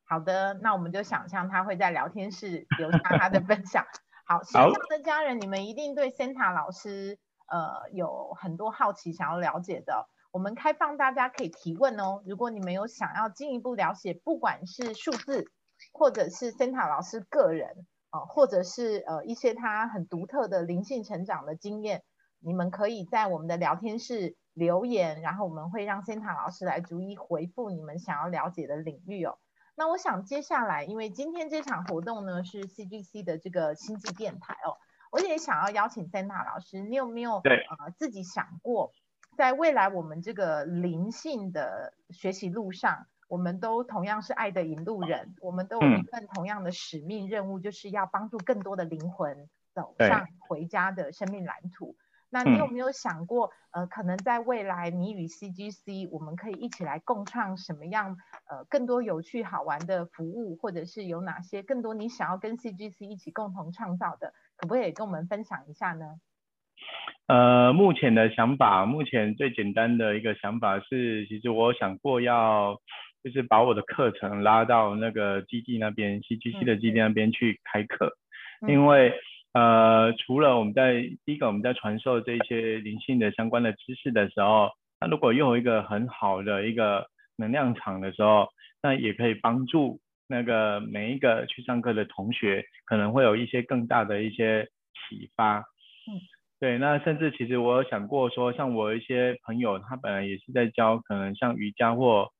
[0.05, 3.85] 好的，那我们就想象他会在聊天室留下他的分享。
[4.25, 7.19] 好，线上的家人，你们一定对 Santa 老师
[7.53, 10.09] 呃有很多好奇想要了解的。
[10.33, 12.23] 我们开放大家可以提问哦。
[12.25, 15.45] 如果你们有想要进一步了解，不管是数字，
[15.93, 22.03] 或者是 Santa 老师个人啊，或者是呃一些他很独特的灵性成长的经验，
[22.41, 29.38] 你们可以在我们的聊天室留言，然后我们会让 Santa 老师来逐一回复你们想要了解的领域哦。
[29.75, 34.77] 那我想接下来，因为今天这场活动呢是 CGC 的这个星际电台哦，
[35.12, 38.92] 我也想要邀请 Santa 老师，你有没有对呃自己想过？
[39.37, 51.94] 在未来，我们这个灵性的学习路上，我们都同样是爱的引路人，我们都有一份同样的使命任务，就是要帮助更多的灵魂走上回家的生命蓝图。
[52.31, 58.16] 那你有没有想过，呃，可能在未来，你与 CGC，我们可以一起来共创什么样，
[58.48, 66.07] 呃，更多有趣好玩的服务，或者是有哪些更多你想要跟 CGC 一起共同创造的，可不可以跟我们分享一下呢？
[67.27, 72.79] 呃，目前的想法，目前最简单的一个想法是，其实我想过要，
[73.25, 78.12] 就是把我的课程拉到那个基地那边，CGC 的基地那边去开课，
[78.68, 79.12] 因为
[79.53, 84.70] 呃，除了我们在第一个我们在传授这些灵性的相关的知识的时候，
[85.01, 88.46] 那如果又有一个很好的一个能量场的时候，
[88.81, 95.58] 那也可以帮助那个每一个去上课的同学，可能会有一些更大的一些启发。
[95.58, 96.20] 嗯。
[96.61, 102.30] 对，那甚至其实我有想过说，像我一些朋友，他本来也是在教，可能像瑜伽或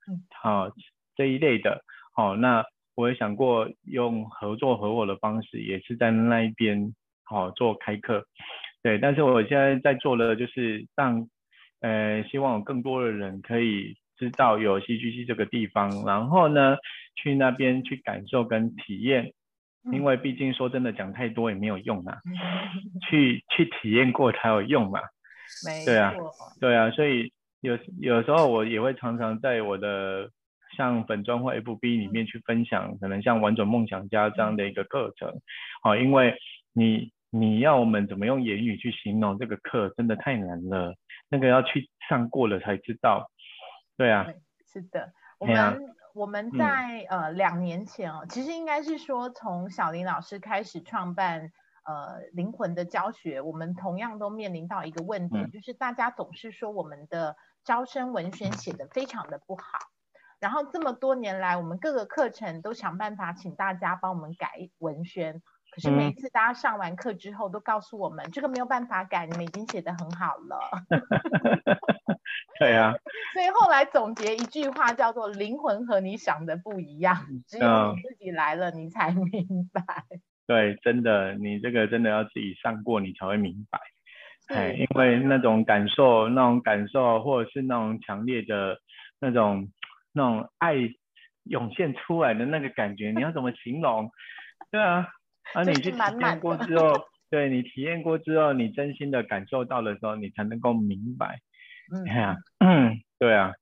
[0.41, 0.71] 好
[1.17, 1.83] 这一类的，
[2.15, 2.65] 好，那
[2.95, 8.25] 我也想过用合作合伙的方式，也是在那一边好做开课。
[8.81, 11.27] 对，但是我现在在做的就是让，
[11.81, 16.77] 呃，希望有更多的人可以知道有 CGC 这个地方，然后呢，
[17.17, 19.33] 去那边去感受跟体验，
[19.91, 22.19] 因为毕竟说真的讲太多也没有用啊，
[23.11, 25.01] 去去体验过才有用嘛。
[25.85, 26.15] 对啊，
[26.61, 27.33] 对啊，所以
[27.63, 30.31] 有有时候我也会常常在我的
[30.77, 35.33] 像本专或 FB 里面去分享，可能像玩转梦想家这样的一个课程，
[35.83, 36.37] 好，因为
[36.73, 40.95] 你你要我们怎么用言语去形容这个课，真的太难了，
[41.29, 43.29] 那个要去上过了才知道。
[43.97, 46.59] 对啊，对是的，我们我们嗯。
[46.59, 51.53] 在、呃两年前哦，其实应该是说从小林老师开始创办
[51.85, 55.51] 呃灵魂的教学，我们同样都面临到一个问题，嗯。
[55.51, 59.65] 就是大家总是说我们的招生文宣写的非常的不好。
[60.41, 65.41] 然后这么多年来，我们各个课程都想办法请大家帮我们改文宣，
[65.73, 70.59] 可是每次大家上完课之后，都告诉我们这个没有办法改，你们已经写得很好了。
[72.61, 72.93] 对啊，
[73.33, 79.83] 所以后来总结一句话叫做“灵魂和你想的不一样，只有嗯你自己来了，你才明白。
[80.47, 83.81] 对，真的，你这个真的要自己上过，你才会明白。
[84.49, 88.79] 哎，因为那种感受，那种感受，或者是那种强烈的
[89.19, 89.71] 那种
[90.13, 90.75] 那种爱
[91.45, 94.11] 涌现出来的那个感觉，你要怎么形容？
[94.71, 95.09] 对啊，
[95.55, 101.41] 啊，就是你去体验过之后，对你体验过之后，你真心的感受到的时候，你才能够明白。
[101.93, 103.53] 嗯哎呀，嗯， 对啊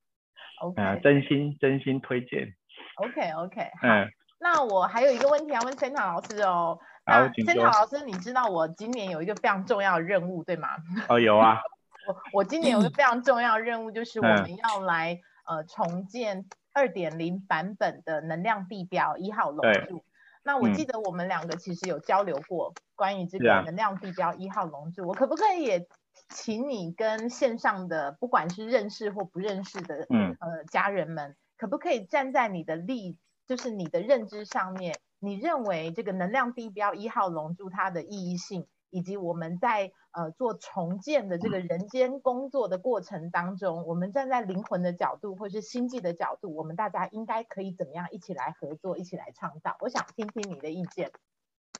[0.60, 2.54] ，，OK 哎呀，真心真心推荐。
[2.96, 3.88] OK OK，好。
[3.88, 6.78] 嗯，那我还有一个问题要问 Santa 老师哦。
[7.06, 10.68] 好那请 Santa 老师，你知道我今年有一个非常重要的任务，对吗？
[11.08, 11.58] 哦，有啊，
[12.06, 20.04] 我我今年有一个非常重要的任务，就是我嗯们要来呃重建二点零版本的能量地标一号龙柱。
[20.42, 20.74] 那我嗯。
[20.74, 25.86] 记得我们两个其实有交流过关于这个能量地标一号龙柱，我可不可以也
[26.28, 30.36] 请你跟线上的不管是认识或不认识的嗯。
[30.38, 49.76] 呃家人们，可不可以站在你的立，就是你的认知上面，你认为这个能量地标一号龙柱它的意义性，以及我们在呃做重建的这个人间工作的过程当中，我们站在灵魂的角度或是星际的角度，我们大家应该可以怎么样一起来合作，一起来创造？
[49.80, 51.10] 我想听听你的意见。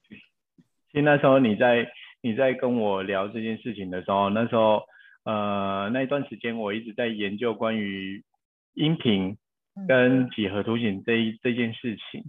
[0.09, 1.87] 其实那时候你在
[2.20, 4.83] 你在跟我聊这件事情的时候，那时候
[5.25, 8.25] 呃那一段时间我一直在研究关于
[8.75, 9.37] 音频
[9.77, 12.25] 嗯跟几何图形这一这件事情。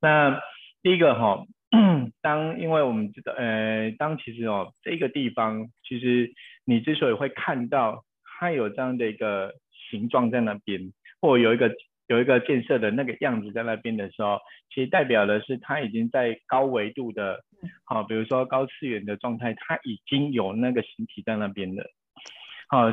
[0.00, 0.40] 那
[0.82, 1.46] 第一个哈，
[2.20, 6.30] 当因为我们知道呃当其实哦这个地方其实
[6.64, 8.04] 你之所以会看到
[8.38, 9.54] 它有这样的一个
[9.90, 11.74] 形状在那边，或有一个
[12.08, 17.40] 有一个建设的那个样子在那边的时候，其实代表的是它已经在高维度的，
[17.84, 21.84] 好、比如说高次元的状态，它已经有那个形体在那边了。
[22.68, 22.92] 好、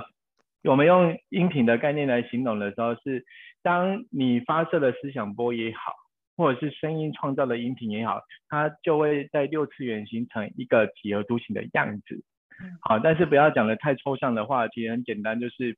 [0.63, 3.26] 我们用音频的概念来形容的时候是，
[3.62, 5.94] 当你发射的思想波也好，
[6.39, 12.23] 或者是声音创造的音频也好，它就会在六次元形成一个几何图形的样子。
[12.82, 15.78] 好，但是不要讲的太抽象的话，其实很简单，就是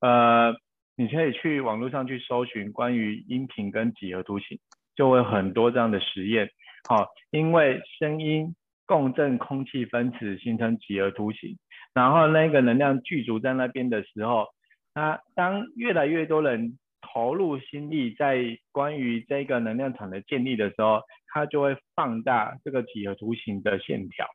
[0.00, 0.56] 呃，
[0.96, 4.58] 你可以去网络上去搜寻关于音频跟几何图形，
[4.96, 6.48] 就会有很多这样的实验。
[6.88, 8.54] 好，因为声音
[8.86, 11.58] 共振空气分子形成几何图形，
[11.92, 14.46] 然后那个能量具足在那边的时候，
[14.94, 24.26] 那当越来越多人投入心力在关于这个能量场的建立的时候，它就会放大这个几何图形的线条。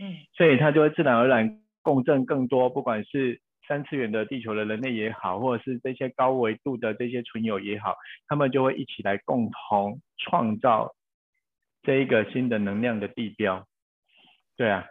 [0.00, 10.94] 嗯所以它就会自然而然共振更多，不管是三次元的地球的人类也好，或者是这些高维度的这些存有也好，他们就会一起来共同创造
[11.82, 13.66] 这一个新的能量的地标。
[14.56, 14.86] 对啊，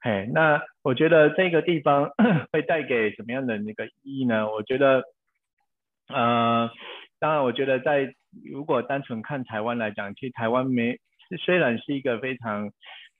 [0.00, 2.10] 嘿，那我觉得这个地方
[2.52, 4.50] 会带给什么样的那个意义呢？
[4.50, 5.02] 我觉得，
[6.08, 6.70] 呃，
[7.18, 8.14] 当然，我觉得在
[8.44, 10.98] 如果单纯看台湾来讲，其实台湾没
[11.44, 12.70] 虽然是一个非常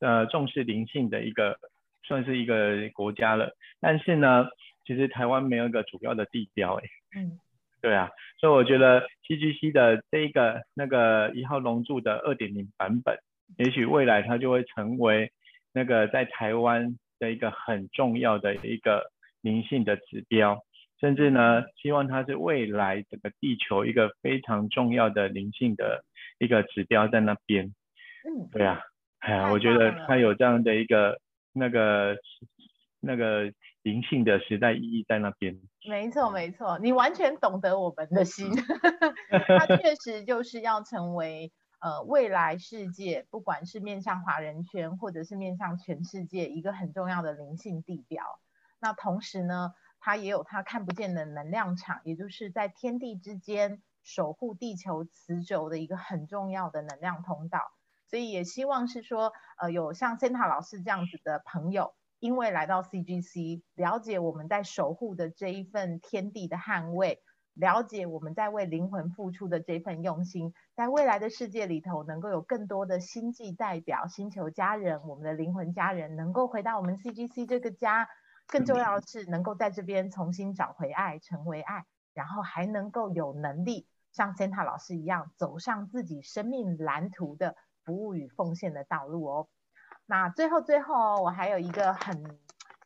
[0.00, 1.58] 呃重视灵性的一个
[2.04, 4.46] 算是一个国家了，但是呢，
[4.84, 6.88] 其实台湾没有一个主要的地标诶。
[7.16, 7.38] 嗯
[7.82, 13.18] 对啊，所以我觉得 CGC 的这一个那个一号龙柱的二点零版本，
[13.58, 15.30] 也许未来它就会成为
[15.72, 20.64] 那个在台湾的一个很重要的一个灵性的指标，
[21.00, 26.04] 甚至呢，希望它是未来整个地球一个非常重要的灵性的
[26.38, 27.74] 一个指标在那边。
[28.24, 28.80] 嗯，对啊，
[29.18, 31.20] 哎呀，我觉得它有这样的一个
[31.52, 32.16] 那个
[33.00, 35.56] 那个灵性的时代意义在那边。
[35.88, 38.50] 没错没错，你完全懂得我们的心。
[39.30, 48.24] 它确实就是要成为呃未来世界，不管是面向华人圈，或者是面向全世界一个很重要的灵性地标。
[48.80, 49.72] 那同时呢，
[50.06, 57.58] 它也有它看不见的能量场，也就是在天地之间守护地球磁轴的一个很重要的能量通道。
[58.06, 67.20] 所以也希望是说，呃，有像 Santa 老师这样子的朋友，因为来到 CGC，了解我们在守护的这一份天地的捍卫，
[67.54, 78.08] 了解我们在为灵魂付出的这份用心，在未来的世界里头，能够有更多的星际代表、星球家人、我们的灵魂家人，能够回到我们 CGC 这个家。
[78.48, 81.84] 更重要的是，能够在这边重新找回爱，成为爱，
[82.14, 89.48] 然后还能够有能力像 Santa 老师一样，走上自己生命蓝图的服务与奉献的道路哦。
[90.06, 92.38] 那最后最后，我还有一个很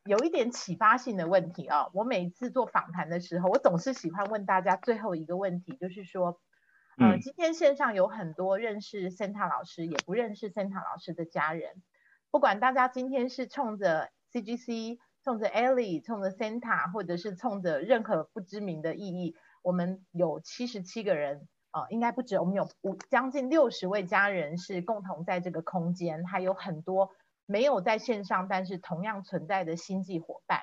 [0.05, 1.91] 有一点启发性的问题哦。
[1.93, 6.41] 我每次做访谈的时候，我总是喜欢问大家最后一个问题，就是说，
[6.97, 11.83] 呃，今天线上有很多认识 Santa 老师，也不认识 Santa 老师的家人，
[12.31, 14.99] 不管大家今天是冲着 CGC。
[15.23, 27.11] 冲着 Ellie，冲着 Santa，或者是冲着任何不知名的意义，我们有七十七个人，呃，应该不止，我们有五将近六十位家人是共同在这个空间，还有很多
[27.45, 30.63] 没有在线上，但是同样存在的星际伙伴。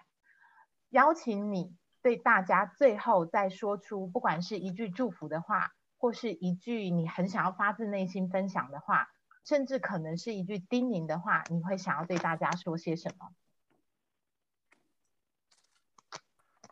[0.90, 9.10] 邀请你对大家最后再说出，不管是一句祝福的话，或是一句你很想要发自内心分享的话，
[9.46, 13.30] 甚至可能是一句叮咛的话，你会想要对大家说些什么？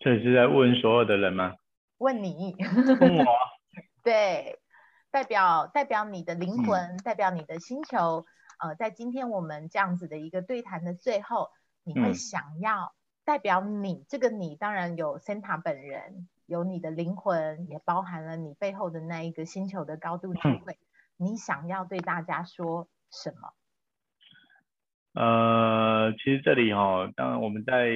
[0.06, 1.56] 这是在问所有的人吗？
[1.98, 2.56] 问你，
[3.00, 3.26] 问我。
[4.06, 4.60] 对，
[5.10, 8.24] 代表代表你的灵魂，代表你的星球。
[8.60, 11.50] 呃，在今天我们这样子的一个对谈的最后，
[11.84, 12.94] 你会想要
[13.24, 20.78] 代表你这个你，当然有 Santa 本人，有你的灵魂，也包含了你背后的那一个星球的高度智慧。
[21.18, 23.54] 你想要对大家说什么？
[25.20, 27.90] 呃，其实这里哈，当然我们在。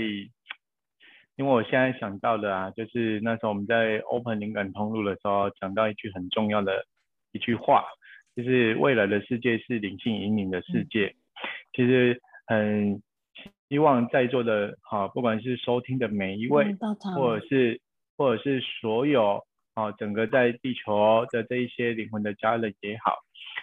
[1.39, 6.83] 因为我现在想到的啊，就是那时候我们在 Open 灵感通路的时候，讲到一句很重要的
[7.31, 7.85] 一句话，
[8.35, 11.15] 就是未来的世界是灵性引领的世界。
[11.71, 13.01] 其实很
[13.69, 16.75] 希望在座的，啊，不管是收听的每一位，
[17.15, 17.79] 或者是
[18.17, 19.41] 或者是所有，
[19.75, 23.15] 啊，整个在地球的这一些灵魂的家人也好，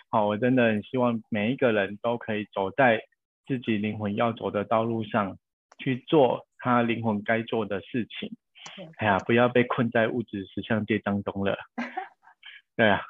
[0.08, 3.02] 好，我真的很希望每一个人都可以走在
[3.46, 5.36] 自己灵魂要走的道路上
[5.78, 6.45] 去做。
[6.66, 8.36] 他灵魂该做的事情，
[8.98, 11.56] 哎呀，不要被困在物质实相界当中了。
[12.74, 13.00] 对啊，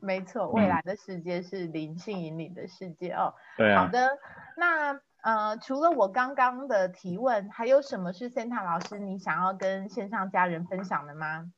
[0.00, 3.34] 没错，未来的世界是灵性引领的世界哦。
[3.56, 3.82] 对啊。
[3.82, 4.08] 好的，
[4.56, 11.50] 那呃，除了我刚刚的提问，还有什么是 Santa 老师你想要跟线上家人分享的吗？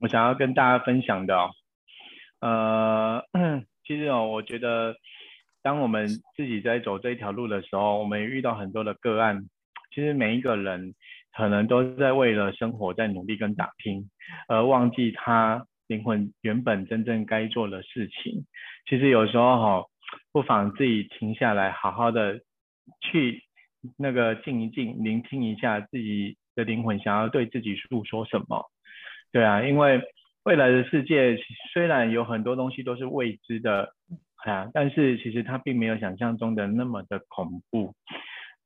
[0.00, 1.36] 我想要跟大家分享的，
[2.40, 3.24] 呃，
[3.86, 4.96] 其实哦，我觉得。
[5.62, 9.44] 当我们自己在走这一条路的时候，我们遇到很多的个案。
[9.94, 10.94] 其实每一个人
[11.36, 14.08] 可能都在为了生活在努力跟打拼，
[14.48, 18.46] 而忘记他灵魂原本真正该做的事情。
[18.88, 19.86] 其实有时候哈，
[20.32, 22.40] 不妨自己停下来，好好的
[23.02, 23.42] 去
[23.98, 28.64] 那个静一静，聆听一下自己的灵魂想要对自己诉说什么。
[29.30, 30.00] 对啊，因为
[30.44, 31.36] 未来的世界
[31.74, 33.92] 虽然有很多东西都是未知的。
[34.50, 37.94] 啊，但是其实它并没有想象中的那么的恐怖，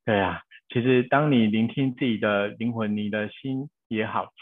[0.05, 4.33] 对啊，其实当你聆听自己的灵魂，你的心也好，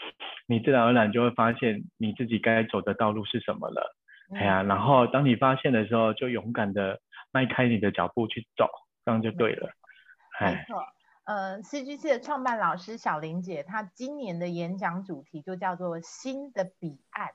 [0.46, 3.94] 你自然而然就会发现你自己该走的道路是什么了，
[4.34, 7.00] 哎呀，然后当你发现的时候，就勇敢的
[7.32, 8.68] 迈开你的脚步去走，
[9.04, 9.70] 这样就对了。
[10.40, 10.82] 没错，
[11.24, 17.30] 呃，CGC 的创办老师小玲姐，她今年的演讲主题就叫做“新的彼岸”，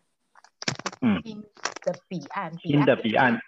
[1.02, 3.40] 嗯，新的彼岸，新的彼岸。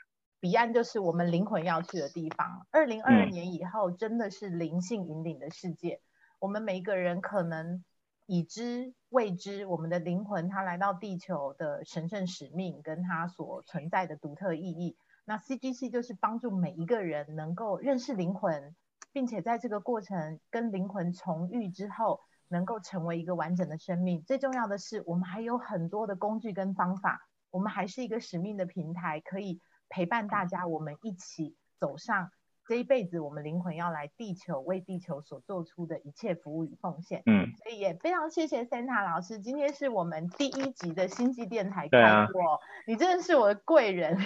[0.43, 2.67] 彼岸就是我们灵魂要去的地方。
[2.69, 6.01] 二零二二年以后，真的是灵性引领的世界。
[6.37, 7.81] 我们每一个人可能
[8.25, 14.97] 已知未知，我们的灵魂它来到地球的神圣使命，跟它所存在的独特意义。
[15.23, 18.75] 那 CGC 就是帮助每一个人能够认识灵魂，
[19.13, 22.19] 并且在这个过程跟灵魂重遇之后，
[22.49, 24.21] 能够成为一个完整的生命。
[24.23, 29.61] 最重要的是，我们还有很多的工具跟方法，我们还是一个使命的平台，可以。
[29.93, 32.31] 陪伴大家，我们一起走上
[32.65, 37.21] 这一辈子，我们灵魂要来地球，为地球所做出的一切服务与奉献。
[37.27, 44.17] 嗯，所以也非常谢谢 Santa 老师，今天是我们第一集的星际电台开播，你真的是我的贵人，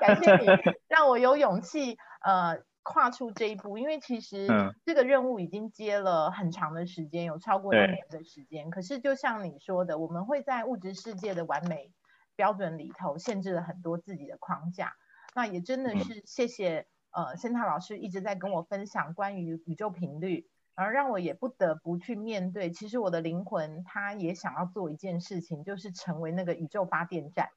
[0.00, 0.46] 感谢你
[0.88, 4.48] 让我有勇气呃跨出这一步，因为其实
[4.84, 8.68] 这个任务已经接了很长的时间，有超过一年的时间。
[8.70, 11.92] 可是就像你说的，我们会在物质世界的完美
[12.34, 14.94] 标准里头限制了很多自己的框架。
[15.34, 27.48] 那也真的是谢谢呃，森塔老师一直在跟我分享关于宇宙频率，而让我也不得不去面对，其实我的灵魂它也想要做一件事情，就是成为那个宇宙发电站，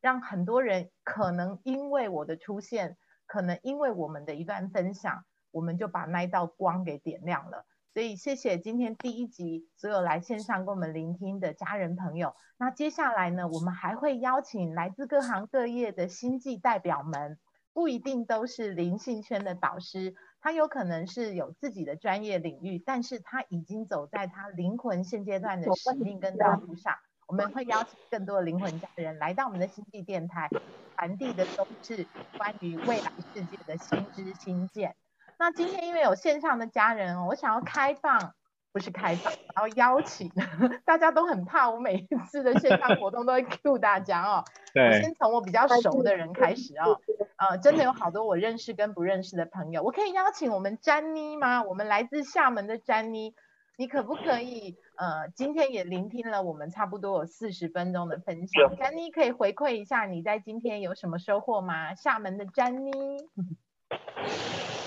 [0.00, 7.66] 让很多人可能因为我的出现，可能因为我们的一段分享，我们就把那一道光给点亮了。
[7.94, 12.34] 所以谢谢今天第一集所有来线上跟我们聆听的家人朋友。
[12.56, 17.38] 那接下来呢，我们还会邀请来自各行各业的星际代表们，
[17.72, 26.96] 不一定都是灵性圈的导师，他有可能是有自己的专业领域，但是他已经走在他灵魂现阶段的使命跟道路上。
[27.28, 30.50] 我们会邀请更多的灵魂家人来到我们的星际电台，
[30.96, 32.04] 传递的都是
[32.36, 34.96] 关于未来世界的新知新见。
[35.44, 38.32] 那今天因为有线上的家人哦，我想要开放，
[38.72, 40.30] 不是开放，然后邀请，
[40.86, 44.42] 大家都很怕我每一次的线上活动都会 Q 大家哦。
[44.72, 44.86] 对。
[44.86, 46.98] 我先从我比较熟的人开始哦，
[47.36, 51.62] 呃，真的有好多我认识跟不认识的朋友，我可以邀请我们詹妮吗？
[51.62, 53.34] 我们来自厦门的詹妮，
[53.76, 54.78] 你可不可以？
[54.96, 61.94] 呃，今天也聆听了我们差不多有四十分钟的分享，詹妮可以回馈一下你在今天有什么收获吗？
[61.94, 62.92] 厦门的詹妮。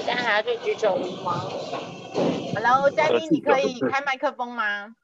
[0.00, 1.44] 你现在还要去举手吗
[2.54, 4.96] ？Hello，嘉妮，你可以开麦克风吗？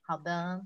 [0.00, 0.62] 好的，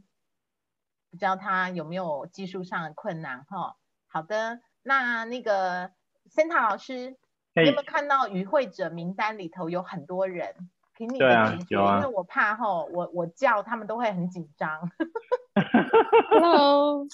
[1.10, 3.74] 不知道他有没有技术上的困难哈。
[4.06, 5.90] 好的，那那个
[6.30, 7.16] Santa 老师，
[7.56, 10.70] 你有没有看到与会者名单里头有很多人？
[10.94, 14.88] 凭你的直觉，因为我怕哈，我我叫他们都会很紧张。
[16.30, 17.04] Hello。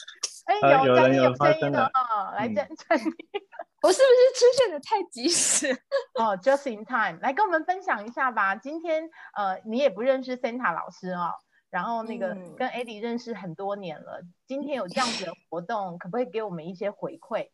[0.44, 2.98] 哎，有张有声音的哦，来张张，
[3.82, 5.72] 我是不是出现的太及时？
[6.14, 8.54] 哦，just in time，来跟我们分享一下吧。
[8.54, 11.30] 今天呃，你也不认识 Santa 老师哦，
[11.70, 17.48] 然后那个跟 Eddie 认识很多年了，今天有这样子的活动，可不可以给我们一些回馈？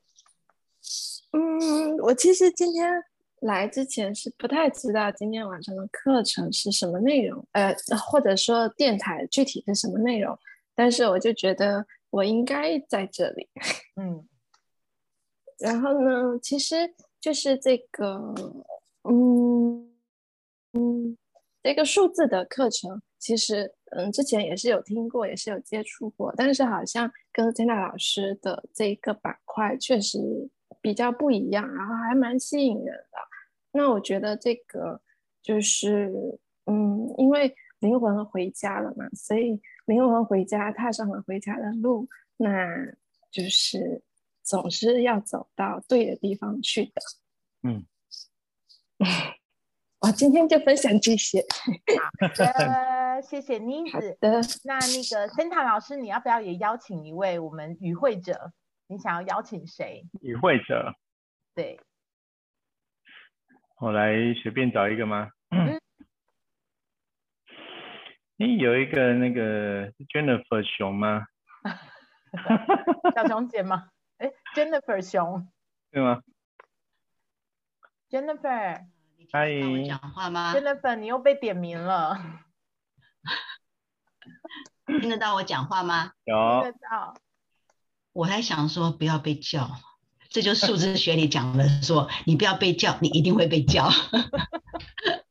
[1.32, 3.04] 嗯，我其实今天
[3.40, 7.72] 来之前是不太知道今天晚上的课程是什么内容，呃，
[8.10, 10.36] 或者说电台具体是什么内容，
[10.74, 11.86] 但是我就觉得。
[12.10, 13.48] 我应该在这里，
[13.94, 14.28] 嗯，
[15.58, 18.34] 然后呢，其实就是这个，
[19.04, 19.92] 嗯
[20.72, 21.16] 嗯，
[21.62, 30.18] 这个数字的课程，其实嗯，之前也是有听过，也是有接触过，但是好像跟金娜老师的这个板块确实
[30.80, 33.18] 比较不一样，然后还蛮吸引人的。
[33.72, 35.00] 那我觉得这个
[35.42, 36.10] 就是，
[36.66, 39.60] 嗯，因为灵魂回家了嘛，所以。
[39.90, 42.48] 灵魂回家，踏上了回家的路，那
[43.28, 44.04] 就是
[44.40, 47.02] 总是要走到对的地方去的。
[47.64, 47.84] 嗯，
[49.98, 51.44] 我今天就分享这些。
[52.20, 54.16] 好的， 谢谢妮子。
[54.20, 58.52] 的，那那个 Santa 老师，你要不要也邀请一位我们与会者？
[58.86, 60.06] 你想要邀请谁？
[60.20, 60.94] 与会者。
[61.52, 61.80] 对。
[63.80, 65.30] 我来随便找一个吗？
[65.50, 65.79] 嗯。
[68.40, 71.26] 你有一个那个 Jennifer 熊吗？
[73.14, 73.88] 小熊姐吗？
[74.16, 75.46] 哎，Jennifer 熊，
[75.90, 76.22] 对吗
[78.08, 78.86] ？Jennifer，
[79.30, 82.18] 欢迎讲话吗？Jennifer，你又被点名了。
[84.86, 86.12] 听得到我讲话吗？
[86.24, 86.62] 有。
[86.62, 87.14] 听得到。
[88.14, 89.68] 我还想说不要被叫，
[90.30, 93.90] 这就数字学里讲的，说你不要被叫，你一定会被叫。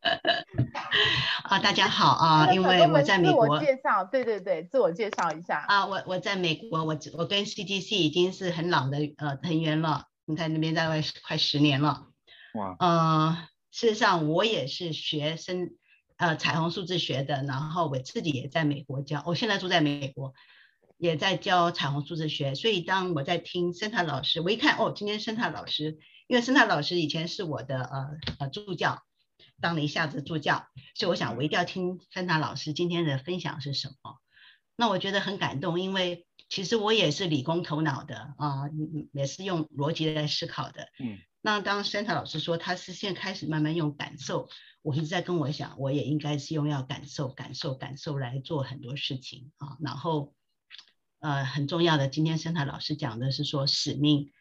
[1.44, 2.54] 啊，大家好啊！
[2.54, 3.46] 因为我在美国。
[3.46, 5.66] 自我介绍，对对对，自我介绍一下。
[5.68, 10.06] 啊，我我在美国，我我跟 CDC 已经是很老的呃成员了。
[10.26, 12.08] 你在那边大概快十年了。
[12.54, 12.76] 哇。
[12.80, 15.72] 呃，事实上我也是学生
[16.18, 20.34] 呃彩虹数字学的，然后我自己也在美国教，我现在住在美国，
[20.98, 22.56] 也在教彩虹数字学。
[22.56, 25.98] 所以当我在听森塔老师，我一看哦，今天森塔老师，
[26.28, 28.08] 因为森塔老师以前是我的呃
[28.40, 29.04] 呃助教。
[29.62, 34.18] 当了一下子助教，所以我想我一定要听芬达老师今天的分享是什么。
[34.76, 38.70] 那我觉得很感动，因为其实我也是理工头脑的啊，
[39.12, 40.88] 也是用逻辑来思考的。
[41.00, 41.18] 嗯。
[41.42, 44.50] 那当森塔老师说他是现在开始慢慢用感受，
[44.82, 49.78] 我一直在跟我想，我也应该是用要感受、感受、感受来做很多事情啊。
[49.80, 50.34] 然后，
[51.20, 54.32] 呃，很重要的，今天森塔老师讲的是说使命。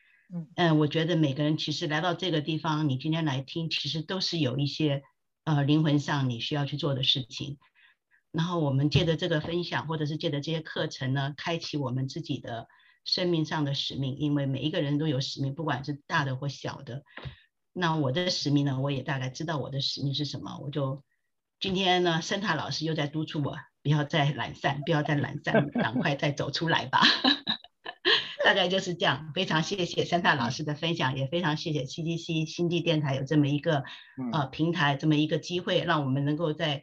[0.56, 5.02] 嗯我觉得每个人其实来到这个地方，你今天来听，其实都是有一些
[5.48, 7.56] 呃灵魂上你需要去做的事情。
[8.30, 12.68] 然后我们借着这个分享，或者是借着这些课程呢，开启我们自己的
[13.04, 14.18] 生命上的使命。
[14.18, 17.02] 因为每一个人都有使命，不管是大的或小的。
[17.72, 20.58] 那我的使命呢，我也大概知道我的使命是什么。
[20.58, 21.02] 我就
[21.58, 27.00] 今天呢，森塔老师又在督促我，不要再懒散，不要再懒散，赶快再走出来吧。
[28.48, 33.84] 大概就是这样，非常谢谢三大老师的分享，也非常谢谢 C G C 星际电台有这么一个
[34.32, 36.82] 呃平台，这么一个机会，让我们能够在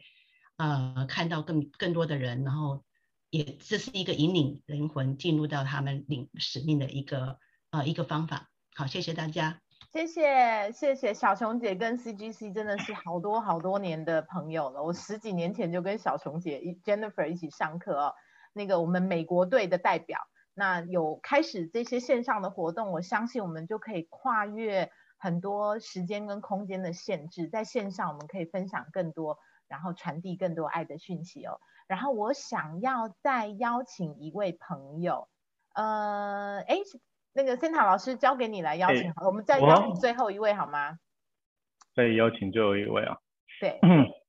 [0.58, 2.84] 呃看到更更多的人，然后
[3.30, 7.40] 也这是一个引领灵魂进入到他们领使命的一个
[7.72, 8.48] 呃一个方法。
[8.76, 9.60] 好，谢谢大家。
[9.92, 14.84] 谢谢谢谢小熊姐跟 CGC 真的是好多好多年的朋友了。
[14.84, 18.14] 我十几年前就跟小熊姐 Jennifer 一起上课哦，
[18.52, 20.20] 那个我们美国队的代表，
[20.56, 29.38] 那有开始这些线上的活动，我相信我们就可以跨越很多时间跟空间的限制，在线上我们可以分享更多，
[29.68, 31.60] 然后传递更多爱的讯息哦。
[31.86, 35.28] 然后我想要再邀请一位朋友，
[35.74, 36.78] 呃，哎。
[37.38, 40.98] 那个森塔老师交给你来邀请，我们再邀请最后一位好吗？
[41.94, 43.18] 再邀请最后一位啊。
[43.60, 43.78] 对。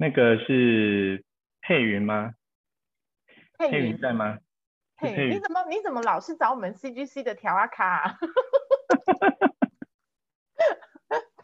[0.00, 1.24] 那个是
[1.60, 2.34] 佩云吗？
[3.58, 4.38] 佩云在吗？
[4.96, 8.16] 佩云，你怎么你怎么老是找我们 CGC 的调啊卡？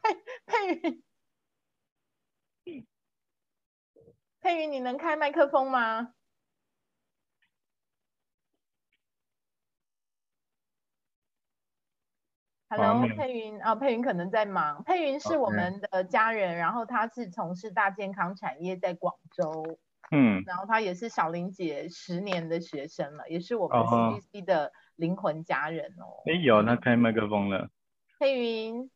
[0.03, 0.15] 佩
[0.47, 1.03] 佩云。
[4.41, 6.15] 佩云，你能开麦克风吗
[12.77, 14.83] ？Hello，佩云啊，佩云可能在忙。
[14.85, 19.79] 佩云是我们的家人，然后他是从事大健康产业，在广州。
[20.11, 26.23] 嗯，然后他也是小林姐十年的学生了，也是我们 CDC 的灵魂家人哦。
[26.27, 27.69] 哎，有，他开麦克风了。
[28.19, 28.91] 佩云，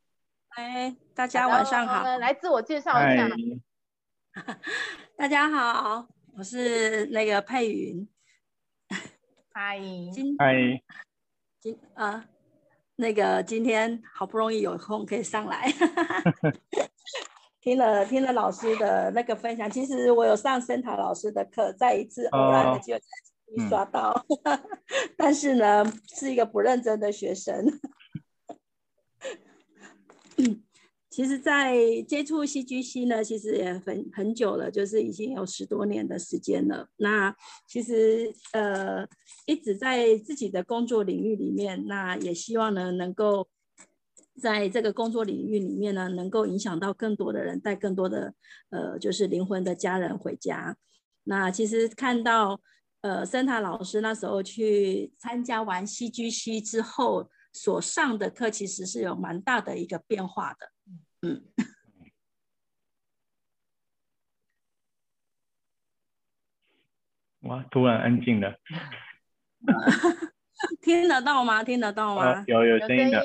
[0.51, 3.29] 哎，大家晚上好，来自我介绍一下。
[5.17, 6.07] 大家好。
[6.37, 8.09] 我是那个佩云，
[9.53, 9.77] 嗨，
[10.13, 10.55] 今嗨，
[11.59, 12.25] 今啊，
[13.01, 15.73] 那个今天好不容易有空可以上来，
[17.63, 23.01] 听了听了老师的那个分享，其实我有上森塔老师的课，再一次偶然的机会
[23.69, 24.27] 刷到，
[25.17, 27.65] 但是呢，是一个不认真的学生。
[31.19, 36.89] 其实，在接触 CGC 呢，其实也很很久了，就是已经有十多年的时间了。
[36.99, 37.35] 那
[37.67, 39.05] 其实呃，
[39.45, 43.49] 一直在自己的工作领域里面，那也希望呢，能够
[44.41, 48.33] 在这个工作领域里面呢，能够影响到更多的人，带更多的
[48.71, 50.77] 呃，就是灵魂的家人回家。
[51.25, 52.61] 那其实看到
[53.01, 60.71] 呃，森塔老师那时候去参加完 CGC 之后所上的课，其实是有蛮大的一个变化的。
[61.23, 61.43] 嗯，
[67.41, 68.57] 哇，突然安静了，
[70.81, 71.65] 听得到吗？
[71.65, 72.45] 听得到吗？
[72.47, 73.21] 有有声音的，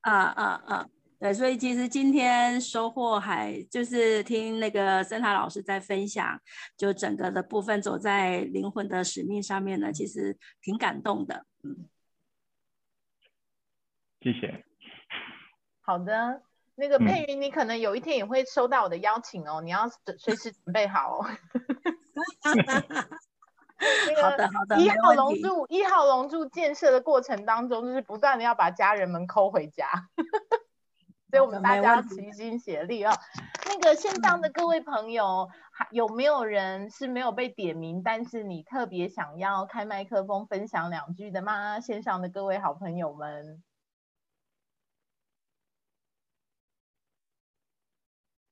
[0.00, 0.88] 啊啊啊！
[1.18, 6.40] 对，所以其实今天收获还就是听那个森塔老师在分享，
[6.76, 11.46] 就整个的部分走在灵魂的使命上面呢，其实挺感动的。
[11.62, 11.88] 嗯，
[14.20, 14.64] 谢谢。
[15.80, 16.42] 好的。
[16.76, 21.26] 那个佩云，你可能有一天也会收到我的邀请哦，你要随时准备好哦。
[24.22, 24.80] 好的好的。
[24.80, 29.90] 一号龙柱一号龙柱建设的过程当中，就是不断的要把家人们抠回家，
[31.30, 33.14] 所以我们大家齐心协力啊。
[33.66, 41.80] 那个线上的各位朋友，还有没有人是没有被点名，但是你特别想要开麦克风分享两句的吗？
[41.80, 43.62] 线上的各位好朋友们。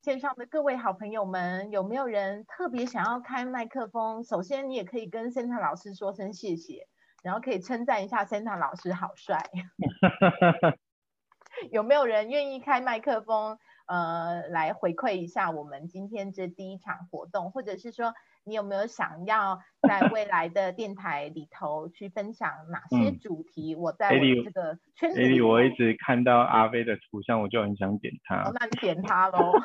[0.05, 4.23] 线上的各位好朋友们，有没有人特别想要开麦克风？
[4.23, 6.87] 首先，你也可以跟 Santa 老师说声谢谢，
[7.23, 9.49] 然后可以称赞一下 Santa 老师好帅。
[11.73, 13.59] 有没有人愿意开麦克风？
[13.87, 18.13] 呃，来回馈一下我们今天这第一场活动，或者是说，
[18.45, 23.75] 你有没有想要在未来的电台里头去分享哪些主题？
[23.75, 28.51] 我在我这个圈子里，我一直看到阿飞的图像，我就很想点他。
[28.55, 29.53] 那你点他喽。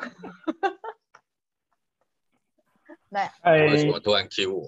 [3.10, 4.66] 来，为什么突然 Q 我？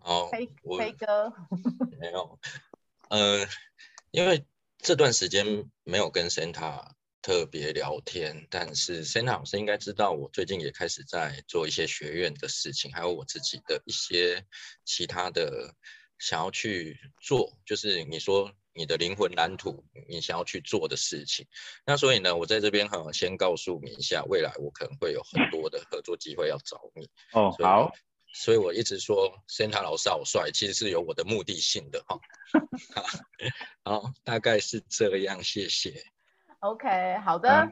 [0.00, 0.46] 哦，飞
[0.78, 1.32] 飞哥，
[2.00, 2.38] 没有，
[3.08, 3.46] 呃，
[4.10, 4.46] 因为。
[4.84, 6.90] 这段时间没有跟 Santa
[7.22, 14.44] 特别聊天，但是 Santa 老师应该知道，我最近也开始在做一些学院的事情，还有我自己的一些
[14.84, 15.76] 其他的
[16.18, 21.46] 想要去做，就是你说你的灵魂蓝图，你想要去做的事情。
[21.86, 27.08] 那所以呢，我在这边哈，先告诉你一下，未来我可能会有很多的合作机会要找你。
[27.32, 27.92] 哦，好。
[28.34, 32.18] 所以我一直说 Santa 老师好帅，其实是有我的目的性的哈。
[33.84, 36.02] 好，大概是这样，谢谢。
[36.62, 37.68] OK，好的。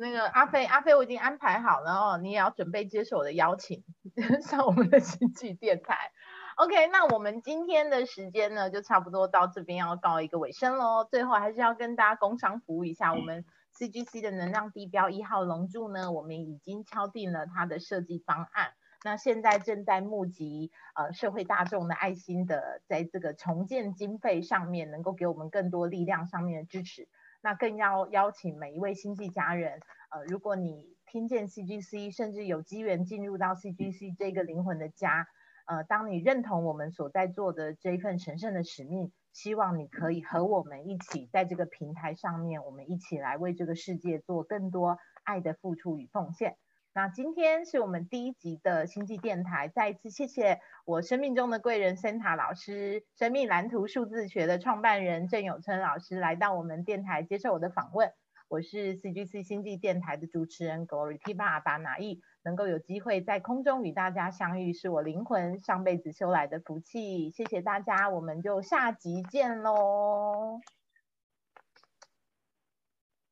[0.00, 3.84] 那个阿飞，阿飞我已经安排好了哦，你也要准备接受我的邀请，
[4.42, 6.10] 上我们的星际电台。
[6.56, 11.06] OK，那我们今天的时间呢，就差不多到这边要告一个尾声喽。
[11.08, 13.44] 最后还是要跟大家工商服务一下，我们
[13.78, 18.72] CGC 的能量地标一号龙柱呢，我们已经敲定了它的设计方案。
[19.04, 27.06] 那现在正在募集呃社会大众的爱心的，在这个重建经费上面，能够给我们更多力量上面的支持。
[27.44, 29.78] 那更要邀请每一位亲戚家人，
[30.08, 35.28] 呃，如果你听见 CGC，甚至有机缘进入到 CGC 这个灵魂的家，
[35.66, 46.56] 呃，当你认同我们所在做的这一份神圣的使命，希望你可以和我们一起在这个平台上面，我们一起来为这个世界做更多爱的付出与奉献。
[46.96, 58.12] 那今天是我们第一集的星际电台，再一次谢谢我生命中的贵人森塔老师，生命蓝图数字学的创办人郑永春老师来到我们电台接受我的访问。
[58.46, 67.28] 我是 CGC 星际电台的主持人 Glory T 爸爸拿意，能够有机会在空中与大家相遇，是我灵魂上辈子修来的福气。
[67.32, 70.60] 谢谢大家，我们就下集见喽。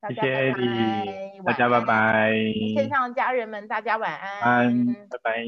[0.08, 2.32] 谢谢你，大家拜拜。
[2.74, 5.44] 线上家人们，大家晚安，拜拜。